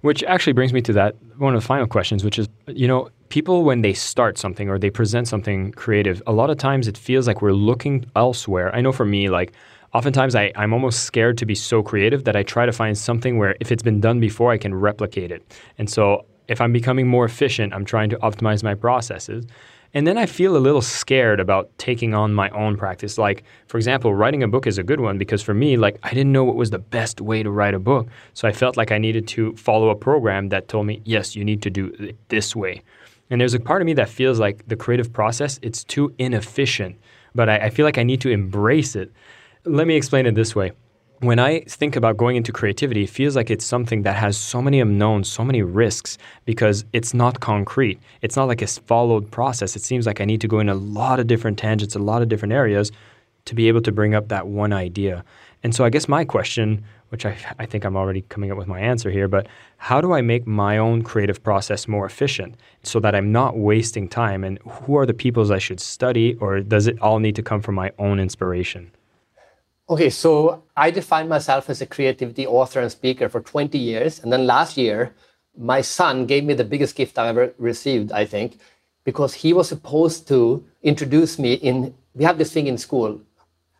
Which 0.00 0.24
actually 0.24 0.54
brings 0.54 0.72
me 0.72 0.82
to 0.82 0.92
that 0.94 1.14
one 1.38 1.54
of 1.54 1.62
the 1.62 1.64
final 1.64 1.86
questions, 1.86 2.24
which 2.24 2.40
is, 2.40 2.48
you 2.66 2.88
know, 2.88 3.08
people 3.28 3.62
when 3.62 3.82
they 3.82 3.92
start 3.92 4.36
something 4.36 4.68
or 4.68 4.76
they 4.76 4.90
present 4.90 5.28
something 5.28 5.70
creative, 5.74 6.20
a 6.26 6.32
lot 6.32 6.50
of 6.50 6.58
times 6.58 6.88
it 6.88 6.98
feels 6.98 7.28
like 7.28 7.40
we're 7.40 7.52
looking 7.52 8.04
elsewhere. 8.16 8.74
I 8.74 8.80
know 8.80 8.90
for 8.90 9.06
me, 9.06 9.28
like 9.28 9.52
oftentimes 9.92 10.34
I, 10.34 10.50
I'm 10.56 10.72
almost 10.72 11.04
scared 11.04 11.38
to 11.38 11.46
be 11.46 11.54
so 11.54 11.84
creative 11.84 12.24
that 12.24 12.34
I 12.34 12.42
try 12.42 12.66
to 12.66 12.72
find 12.72 12.98
something 12.98 13.38
where 13.38 13.54
if 13.60 13.70
it's 13.70 13.84
been 13.84 14.00
done 14.00 14.18
before, 14.18 14.50
I 14.50 14.58
can 14.58 14.74
replicate 14.74 15.30
it. 15.30 15.56
And 15.78 15.88
so 15.88 16.26
if 16.48 16.60
I'm 16.60 16.72
becoming 16.72 17.06
more 17.06 17.24
efficient, 17.24 17.72
I'm 17.72 17.84
trying 17.84 18.10
to 18.10 18.16
optimize 18.18 18.62
my 18.62 18.74
processes. 18.74 19.46
And 19.94 20.08
then 20.08 20.18
I 20.18 20.26
feel 20.26 20.56
a 20.56 20.58
little 20.58 20.82
scared 20.82 21.38
about 21.38 21.70
taking 21.78 22.14
on 22.14 22.34
my 22.34 22.50
own 22.50 22.76
practice. 22.76 23.16
Like, 23.16 23.44
for 23.68 23.78
example, 23.78 24.12
writing 24.12 24.42
a 24.42 24.48
book 24.48 24.66
is 24.66 24.76
a 24.76 24.82
good 24.82 24.98
one 24.98 25.18
because 25.18 25.40
for 25.40 25.54
me, 25.54 25.76
like, 25.76 25.98
I 26.02 26.10
didn't 26.10 26.32
know 26.32 26.42
what 26.42 26.56
was 26.56 26.70
the 26.70 26.80
best 26.80 27.20
way 27.20 27.44
to 27.44 27.50
write 27.50 27.74
a 27.74 27.78
book. 27.78 28.08
So 28.32 28.48
I 28.48 28.52
felt 28.52 28.76
like 28.76 28.90
I 28.90 28.98
needed 28.98 29.28
to 29.28 29.54
follow 29.54 29.90
a 29.90 29.94
program 29.94 30.48
that 30.48 30.66
told 30.66 30.86
me, 30.86 31.00
yes, 31.04 31.36
you 31.36 31.44
need 31.44 31.62
to 31.62 31.70
do 31.70 31.94
it 32.00 32.16
this 32.28 32.56
way. 32.56 32.82
And 33.30 33.40
there's 33.40 33.54
a 33.54 33.60
part 33.60 33.82
of 33.82 33.86
me 33.86 33.94
that 33.94 34.08
feels 34.08 34.40
like 34.40 34.66
the 34.66 34.76
creative 34.76 35.12
process, 35.12 35.60
it's 35.62 35.84
too 35.84 36.12
inefficient, 36.18 36.96
but 37.34 37.48
I, 37.48 37.56
I 37.58 37.70
feel 37.70 37.86
like 37.86 37.96
I 37.96 38.02
need 38.02 38.20
to 38.22 38.30
embrace 38.30 38.96
it. 38.96 39.12
Let 39.64 39.86
me 39.86 39.94
explain 39.94 40.26
it 40.26 40.34
this 40.34 40.54
way 40.56 40.72
when 41.20 41.38
I 41.38 41.60
think 41.60 41.96
about 41.96 42.16
going 42.16 42.36
into 42.36 42.52
creativity, 42.52 43.04
it 43.04 43.10
feels 43.10 43.36
like 43.36 43.50
it's 43.50 43.64
something 43.64 44.02
that 44.02 44.16
has 44.16 44.36
so 44.36 44.60
many 44.60 44.80
unknowns, 44.80 45.28
so 45.28 45.44
many 45.44 45.62
risks, 45.62 46.18
because 46.44 46.84
it's 46.92 47.14
not 47.14 47.40
concrete. 47.40 48.00
It's 48.20 48.36
not 48.36 48.48
like 48.48 48.62
a 48.62 48.66
followed 48.66 49.30
process. 49.30 49.76
It 49.76 49.82
seems 49.82 50.06
like 50.06 50.20
I 50.20 50.24
need 50.24 50.40
to 50.40 50.48
go 50.48 50.58
in 50.58 50.68
a 50.68 50.74
lot 50.74 51.20
of 51.20 51.26
different 51.26 51.58
tangents, 51.58 51.94
a 51.94 52.00
lot 52.00 52.20
of 52.20 52.28
different 52.28 52.52
areas 52.52 52.90
to 53.46 53.54
be 53.54 53.68
able 53.68 53.82
to 53.82 53.92
bring 53.92 54.14
up 54.14 54.28
that 54.28 54.46
one 54.48 54.72
idea. 54.72 55.24
And 55.62 55.74
so 55.74 55.84
I 55.84 55.90
guess 55.90 56.08
my 56.08 56.24
question, 56.24 56.84
which 57.08 57.24
I, 57.24 57.36
I 57.58 57.66
think 57.66 57.84
I'm 57.84 57.96
already 57.96 58.22
coming 58.22 58.50
up 58.50 58.58
with 58.58 58.66
my 58.66 58.80
answer 58.80 59.10
here, 59.10 59.28
but 59.28 59.46
how 59.78 60.00
do 60.00 60.12
I 60.12 60.20
make 60.20 60.46
my 60.46 60.78
own 60.78 61.02
creative 61.02 61.42
process 61.42 61.86
more 61.86 62.04
efficient 62.04 62.56
so 62.82 63.00
that 63.00 63.14
I'm 63.14 63.32
not 63.32 63.56
wasting 63.56 64.08
time? 64.08 64.44
And 64.44 64.58
who 64.66 64.96
are 64.96 65.06
the 65.06 65.14
peoples 65.14 65.50
I 65.50 65.58
should 65.58 65.80
study, 65.80 66.34
or 66.36 66.60
does 66.60 66.86
it 66.86 67.00
all 67.00 67.18
need 67.18 67.36
to 67.36 67.42
come 67.42 67.62
from 67.62 67.76
my 67.76 67.92
own 67.98 68.18
inspiration? 68.18 68.90
Okay, 69.86 70.08
so 70.08 70.62
I 70.74 70.90
defined 70.90 71.28
myself 71.28 71.68
as 71.68 71.82
a 71.82 71.86
creativity 71.86 72.46
author 72.46 72.80
and 72.80 72.90
speaker 72.90 73.28
for 73.28 73.42
20 73.42 73.76
years. 73.76 74.18
And 74.18 74.32
then 74.32 74.46
last 74.46 74.78
year, 74.78 75.14
my 75.58 75.82
son 75.82 76.24
gave 76.24 76.44
me 76.44 76.54
the 76.54 76.64
biggest 76.64 76.96
gift 76.96 77.18
I've 77.18 77.36
ever 77.36 77.54
received, 77.58 78.10
I 78.10 78.24
think, 78.24 78.58
because 79.04 79.34
he 79.34 79.52
was 79.52 79.68
supposed 79.68 80.26
to 80.28 80.64
introduce 80.82 81.38
me 81.38 81.54
in, 81.54 81.94
we 82.14 82.24
have 82.24 82.38
this 82.38 82.50
thing 82.50 82.66
in 82.66 82.78
school. 82.78 83.20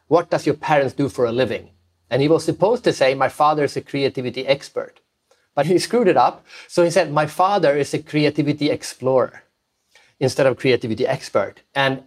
What 0.09 0.29
does 0.29 0.45
your 0.45 0.57
parents 0.57 0.93
do 0.93 1.09
for 1.09 1.25
a 1.25 1.33
living? 1.33 1.71
And 2.11 2.21
he 2.21 2.29
was 2.29 2.45
supposed 2.45 2.85
to 2.85 2.93
say, 2.93 3.15
my 3.15 3.31
father 3.31 3.65
is 3.65 3.77
a 3.77 3.81
creativity 3.81 4.47
expert. 4.47 5.01
But 5.55 5.65
he 5.65 5.79
screwed 5.87 6.09
it 6.09 6.19
up. 6.19 6.45
So 6.69 6.85
he 6.85 6.91
said, 6.91 7.13
my 7.13 7.27
father 7.27 7.75
is 7.75 7.95
a 7.95 8.03
creativity 8.03 8.69
explorer 8.69 9.45
instead 10.21 10.47
of 10.47 10.59
creativity 10.59 11.07
expert. 11.07 11.63
And 11.75 12.03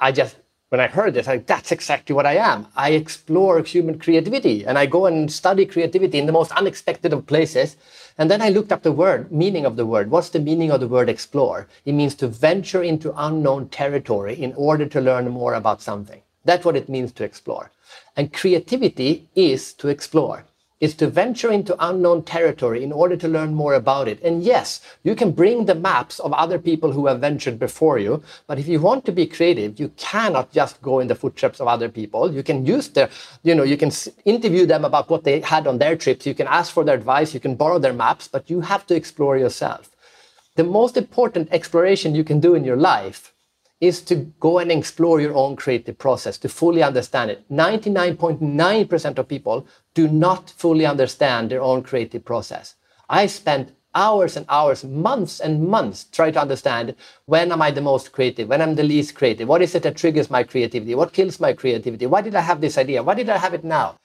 I 0.00 0.12
just 0.12 0.36
when 0.74 0.80
I 0.80 0.88
heard 0.88 1.14
this, 1.14 1.28
I 1.28 1.36
that's 1.36 1.70
exactly 1.70 2.16
what 2.16 2.26
I 2.26 2.34
am. 2.34 2.66
I 2.74 2.90
explore 2.90 3.62
human 3.62 3.96
creativity 3.96 4.66
and 4.66 4.76
I 4.76 4.86
go 4.86 5.06
and 5.06 5.32
study 5.32 5.66
creativity 5.66 6.18
in 6.18 6.26
the 6.26 6.32
most 6.32 6.50
unexpected 6.50 7.12
of 7.12 7.28
places. 7.28 7.76
And 8.18 8.28
then 8.28 8.42
I 8.42 8.48
looked 8.48 8.72
up 8.72 8.82
the 8.82 8.90
word, 8.90 9.30
meaning 9.30 9.66
of 9.66 9.76
the 9.76 9.86
word. 9.86 10.10
What's 10.10 10.30
the 10.30 10.40
meaning 10.40 10.72
of 10.72 10.80
the 10.80 10.88
word 10.88 11.08
explore? 11.08 11.68
It 11.84 11.92
means 11.92 12.16
to 12.16 12.26
venture 12.26 12.82
into 12.82 13.14
unknown 13.16 13.68
territory 13.68 14.34
in 14.34 14.52
order 14.54 14.86
to 14.86 15.00
learn 15.00 15.28
more 15.28 15.54
about 15.54 15.80
something. 15.80 16.20
That's 16.44 16.64
what 16.64 16.74
it 16.74 16.88
means 16.88 17.12
to 17.12 17.24
explore. 17.24 17.70
And 18.16 18.32
creativity 18.32 19.28
is 19.36 19.74
to 19.74 19.86
explore 19.86 20.44
is 20.80 20.94
to 20.96 21.08
venture 21.08 21.52
into 21.52 21.76
unknown 21.78 22.22
territory 22.22 22.82
in 22.82 22.92
order 22.92 23.16
to 23.16 23.28
learn 23.28 23.54
more 23.54 23.74
about 23.74 24.08
it. 24.08 24.22
And 24.22 24.42
yes, 24.42 24.80
you 25.02 25.14
can 25.14 25.30
bring 25.30 25.64
the 25.64 25.74
maps 25.74 26.18
of 26.18 26.32
other 26.32 26.58
people 26.58 26.92
who 26.92 27.06
have 27.06 27.20
ventured 27.20 27.58
before 27.58 27.98
you, 27.98 28.22
but 28.46 28.58
if 28.58 28.66
you 28.66 28.80
want 28.80 29.04
to 29.06 29.12
be 29.12 29.26
creative, 29.26 29.78
you 29.78 29.88
cannot 29.96 30.52
just 30.52 30.82
go 30.82 31.00
in 31.00 31.08
the 31.08 31.14
footsteps 31.14 31.60
of 31.60 31.68
other 31.68 31.88
people. 31.88 32.32
You 32.32 32.42
can 32.42 32.66
use 32.66 32.88
their, 32.88 33.08
you 33.42 33.54
know, 33.54 33.62
you 33.62 33.76
can 33.76 33.92
interview 34.24 34.66
them 34.66 34.84
about 34.84 35.10
what 35.10 35.24
they 35.24 35.40
had 35.40 35.66
on 35.66 35.78
their 35.78 35.96
trips. 35.96 36.26
You 36.26 36.34
can 36.34 36.46
ask 36.46 36.72
for 36.72 36.84
their 36.84 36.96
advice. 36.96 37.34
You 37.34 37.40
can 37.40 37.54
borrow 37.54 37.78
their 37.78 37.92
maps, 37.92 38.28
but 38.28 38.50
you 38.50 38.60
have 38.60 38.86
to 38.86 38.94
explore 38.94 39.36
yourself. 39.36 39.90
The 40.56 40.64
most 40.64 40.96
important 40.96 41.48
exploration 41.50 42.14
you 42.14 42.24
can 42.24 42.40
do 42.40 42.54
in 42.54 42.64
your 42.64 42.76
life 42.76 43.33
is 43.86 44.02
to 44.02 44.16
go 44.40 44.58
and 44.58 44.70
explore 44.70 45.20
your 45.20 45.34
own 45.34 45.56
creative 45.56 45.98
process 45.98 46.38
to 46.38 46.48
fully 46.48 46.82
understand 46.82 47.30
it. 47.30 47.44
99.9% 47.50 49.18
of 49.18 49.28
people 49.28 49.66
do 49.94 50.08
not 50.08 50.50
fully 50.50 50.86
understand 50.86 51.50
their 51.50 51.62
own 51.62 51.82
creative 51.82 52.24
process. 52.24 52.76
I 53.08 53.26
spent 53.26 53.74
hours 53.94 54.36
and 54.36 54.46
hours, 54.48 54.84
months 54.84 55.40
and 55.40 55.68
months 55.68 56.04
trying 56.04 56.32
to 56.32 56.40
understand 56.40 56.94
when 57.26 57.52
am 57.52 57.62
I 57.62 57.70
the 57.70 57.80
most 57.80 58.12
creative, 58.12 58.48
when 58.48 58.60
I'm 58.60 58.74
the 58.74 58.82
least 58.82 59.14
creative, 59.14 59.48
what 59.48 59.62
is 59.62 59.74
it 59.74 59.84
that 59.84 59.96
triggers 59.96 60.30
my 60.30 60.42
creativity, 60.42 60.94
what 60.94 61.12
kills 61.12 61.38
my 61.38 61.52
creativity, 61.52 62.06
why 62.06 62.20
did 62.20 62.34
I 62.34 62.40
have 62.40 62.60
this 62.60 62.76
idea, 62.76 63.02
why 63.02 63.14
did 63.14 63.28
I 63.28 63.38
have 63.38 63.54
it 63.54 63.64
now? 63.64 63.98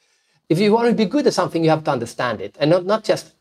If 0.48 0.60
you 0.60 0.74
want 0.74 0.90
to 0.90 0.96
be 0.96 1.06
good 1.06 1.28
at 1.28 1.34
something, 1.34 1.64
you 1.64 1.70
have 1.70 1.84
to 1.86 1.92
understand 1.92 2.42
it, 2.42 2.56
and 2.60 2.70
not, 2.70 2.86
not 2.86 3.04
just 3.04 3.34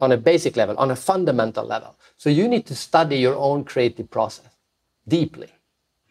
on 0.00 0.12
a 0.12 0.16
basic 0.16 0.56
level, 0.56 0.76
on 0.78 0.90
a 0.90 0.96
fundamental 0.96 1.64
level. 1.64 1.96
So 2.16 2.30
you 2.30 2.48
need 2.48 2.66
to 2.66 2.74
study 2.74 3.16
your 3.16 3.36
own 3.36 3.64
creative 3.64 4.10
process 4.10 4.48
deeply. 5.06 5.48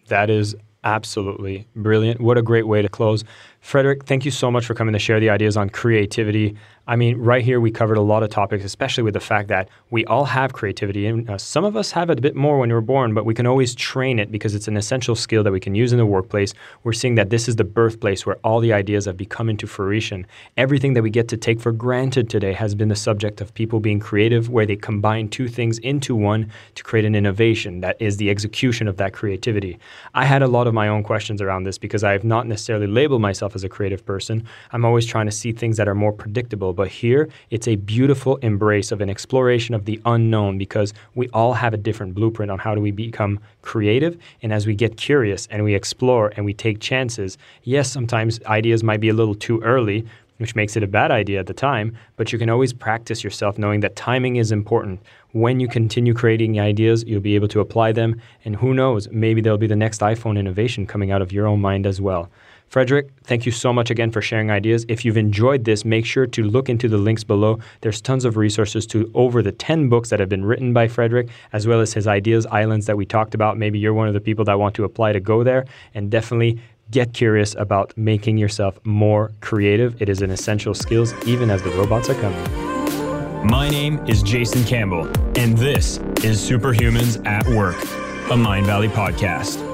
That 0.07 0.29
is 0.29 0.55
absolutely 0.83 1.67
brilliant. 1.75 2.19
What 2.19 2.37
a 2.37 2.41
great 2.41 2.67
way 2.67 2.81
to 2.81 2.89
close. 2.89 3.23
Fredrik, 3.61 4.05
thank 4.05 4.25
you 4.25 4.31
so 4.31 4.51
much 4.51 4.65
for 4.65 4.73
coming 4.73 4.93
to 4.93 4.99
share 4.99 5.19
the 5.19 5.29
ideas 5.29 5.55
on 5.55 5.69
creativity. 5.69 6.57
I 6.85 6.97
mean, 6.97 7.17
right 7.17 7.45
here 7.45 7.61
we 7.61 7.71
covered 7.71 7.95
a 7.95 8.01
lot 8.01 8.23
of 8.23 8.29
topics, 8.29 8.65
especially 8.65 9.03
with 9.03 9.13
the 9.13 9.21
fact 9.21 9.47
that 9.47 9.69
we 9.89 10.03
all 10.03 10.25
have 10.25 10.51
creativity, 10.51 11.07
and 11.07 11.29
uh, 11.29 11.37
some 11.37 11.63
of 11.63 11.77
us 11.77 11.91
have 11.91 12.09
it 12.09 12.19
a 12.19 12.21
bit 12.21 12.35
more 12.35 12.59
when 12.59 12.67
we 12.67 12.75
are 12.75 12.81
born, 12.81 13.13
but 13.13 13.25
we 13.25 13.33
can 13.33 13.47
always 13.47 13.73
train 13.73 14.19
it 14.19 14.33
because 14.33 14.53
it's 14.53 14.67
an 14.67 14.75
essential 14.75 15.15
skill 15.15 15.43
that 15.43 15.53
we 15.53 15.61
can 15.61 15.75
use 15.75 15.93
in 15.93 15.97
the 15.97 16.05
workplace. 16.05 16.53
We're 16.83 16.91
seeing 16.91 17.15
that 17.15 17.29
this 17.29 17.47
is 17.47 17.55
the 17.55 17.63
birthplace 17.63 18.25
where 18.25 18.35
all 18.43 18.59
the 18.59 18.73
ideas 18.73 19.05
have 19.05 19.15
become 19.15 19.49
into 19.49 19.65
fruition. 19.65 20.27
Everything 20.57 20.93
that 20.95 21.03
we 21.03 21.09
get 21.09 21.29
to 21.29 21.37
take 21.37 21.61
for 21.61 21.71
granted 21.71 22.29
today 22.29 22.51
has 22.51 22.75
been 22.75 22.89
the 22.89 22.97
subject 22.97 23.39
of 23.39 23.53
people 23.53 23.79
being 23.79 24.01
creative, 24.01 24.49
where 24.49 24.65
they 24.65 24.75
combine 24.75 25.29
two 25.29 25.47
things 25.47 25.77
into 25.79 26.17
one 26.17 26.51
to 26.75 26.83
create 26.83 27.05
an 27.05 27.15
innovation 27.15 27.79
that 27.79 27.95
is 28.01 28.17
the 28.17 28.29
execution 28.29 28.89
of 28.89 28.97
that 28.97 29.13
creativity. 29.13 29.79
I 30.15 30.25
had 30.25 30.43
a 30.43 30.47
lot 30.47 30.67
of 30.67 30.73
my 30.73 30.89
own 30.89 31.03
questions 31.03 31.41
around 31.41 31.63
this 31.63 31.77
because 31.77 32.03
I 32.03 32.11
have 32.11 32.25
not 32.25 32.45
necessarily 32.45 32.87
labeled 32.87 33.21
myself 33.21 33.55
as 33.55 33.63
a 33.63 33.69
creative 33.69 34.05
person. 34.05 34.45
I'm 34.73 34.83
always 34.83 35.05
trying 35.05 35.27
to 35.27 35.31
see 35.31 35.53
things 35.53 35.77
that 35.77 35.87
are 35.87 35.95
more 35.95 36.11
predictable 36.11 36.72
but 36.73 36.87
here 36.89 37.29
it's 37.49 37.67
a 37.67 37.75
beautiful 37.75 38.37
embrace 38.37 38.91
of 38.91 39.01
an 39.01 39.09
exploration 39.09 39.73
of 39.73 39.85
the 39.85 40.01
unknown 40.05 40.57
because 40.57 40.93
we 41.15 41.29
all 41.29 41.53
have 41.53 41.73
a 41.73 41.77
different 41.77 42.13
blueprint 42.13 42.51
on 42.51 42.59
how 42.59 42.75
do 42.75 42.81
we 42.81 42.91
become 42.91 43.39
creative. 43.61 44.17
And 44.41 44.51
as 44.51 44.67
we 44.67 44.75
get 44.75 44.97
curious 44.97 45.47
and 45.51 45.63
we 45.63 45.75
explore 45.75 46.33
and 46.35 46.45
we 46.45 46.53
take 46.53 46.79
chances, 46.79 47.37
yes, 47.63 47.91
sometimes 47.91 48.43
ideas 48.45 48.83
might 48.83 48.99
be 48.99 49.09
a 49.09 49.13
little 49.13 49.35
too 49.35 49.61
early, 49.61 50.05
which 50.37 50.55
makes 50.55 50.75
it 50.75 50.83
a 50.83 50.87
bad 50.87 51.11
idea 51.11 51.39
at 51.39 51.47
the 51.47 51.53
time, 51.53 51.95
but 52.17 52.33
you 52.33 52.39
can 52.39 52.49
always 52.49 52.73
practice 52.73 53.23
yourself 53.23 53.57
knowing 53.57 53.79
that 53.81 53.95
timing 53.95 54.37
is 54.37 54.51
important. 54.51 54.99
When 55.31 55.59
you 55.59 55.67
continue 55.67 56.13
creating 56.13 56.59
ideas, 56.59 57.03
you'll 57.05 57.21
be 57.21 57.35
able 57.35 57.47
to 57.49 57.59
apply 57.59 57.91
them, 57.91 58.21
and 58.43 58.55
who 58.55 58.73
knows, 58.73 59.07
maybe 59.09 59.41
there'll 59.41 59.57
be 59.57 59.67
the 59.67 59.75
next 59.75 60.01
iPhone 60.01 60.37
innovation 60.37 60.85
coming 60.85 61.11
out 61.11 61.21
of 61.21 61.31
your 61.31 61.47
own 61.47 61.61
mind 61.61 61.85
as 61.85 62.01
well. 62.01 62.29
Fredrik, 62.69 63.09
thank 63.23 63.45
you 63.45 63.51
so 63.51 63.71
much 63.71 63.91
again 63.91 64.09
for 64.09 64.21
sharing 64.21 64.49
ideas. 64.49 64.85
If 64.89 65.05
you've 65.05 65.17
enjoyed 65.17 65.63
this, 65.63 65.85
make 65.85 66.05
sure 66.05 66.25
to 66.25 66.43
look 66.43 66.69
into 66.69 66.87
the 66.87 66.97
links 66.97 67.23
below. 67.23 67.59
There's 67.81 68.01
tons 68.01 68.25
of 68.25 68.35
resources 68.35 68.87
to 68.87 69.11
over 69.13 69.43
the 69.43 69.51
10 69.51 69.89
books 69.89 70.09
that 70.09 70.19
have 70.19 70.29
been 70.29 70.43
written 70.43 70.73
by 70.73 70.87
Fredrik, 70.87 71.29
as 71.51 71.67
well 71.67 71.81
as 71.81 71.93
his 71.93 72.07
ideas 72.07 72.47
islands 72.47 72.87
that 72.87 72.97
we 72.97 73.05
talked 73.05 73.35
about. 73.35 73.57
Maybe 73.57 73.77
you're 73.77 73.93
one 73.93 74.07
of 74.07 74.15
the 74.15 74.21
people 74.21 74.45
that 74.45 74.57
want 74.57 74.75
to 74.75 74.85
apply 74.85 75.13
to 75.13 75.19
go 75.19 75.43
there, 75.43 75.65
and 75.93 76.09
definitely 76.09 76.59
get 76.91 77.13
curious 77.13 77.55
about 77.55 77.95
making 77.97 78.37
yourself 78.37 78.79
more 78.83 79.31
creative. 79.41 80.01
It 80.01 80.09
is 80.09 80.21
an 80.21 80.31
essential 80.31 80.73
skills 80.73 81.13
even 81.25 81.49
as 81.49 81.61
the 81.61 81.71
robots 81.71 82.09
are 82.09 82.15
coming. 82.15 83.47
My 83.47 83.69
name 83.69 83.99
is 84.07 84.23
Jason 84.23 84.63
Campbell, 84.63 85.07
and 85.37 85.57
this 85.57 85.97
is 86.23 86.39
Superhumans 86.39 87.25
at 87.25 87.45
Work, 87.47 87.75
a 87.75 88.35
Mindvalley 88.35 88.89
podcast. 88.89 89.72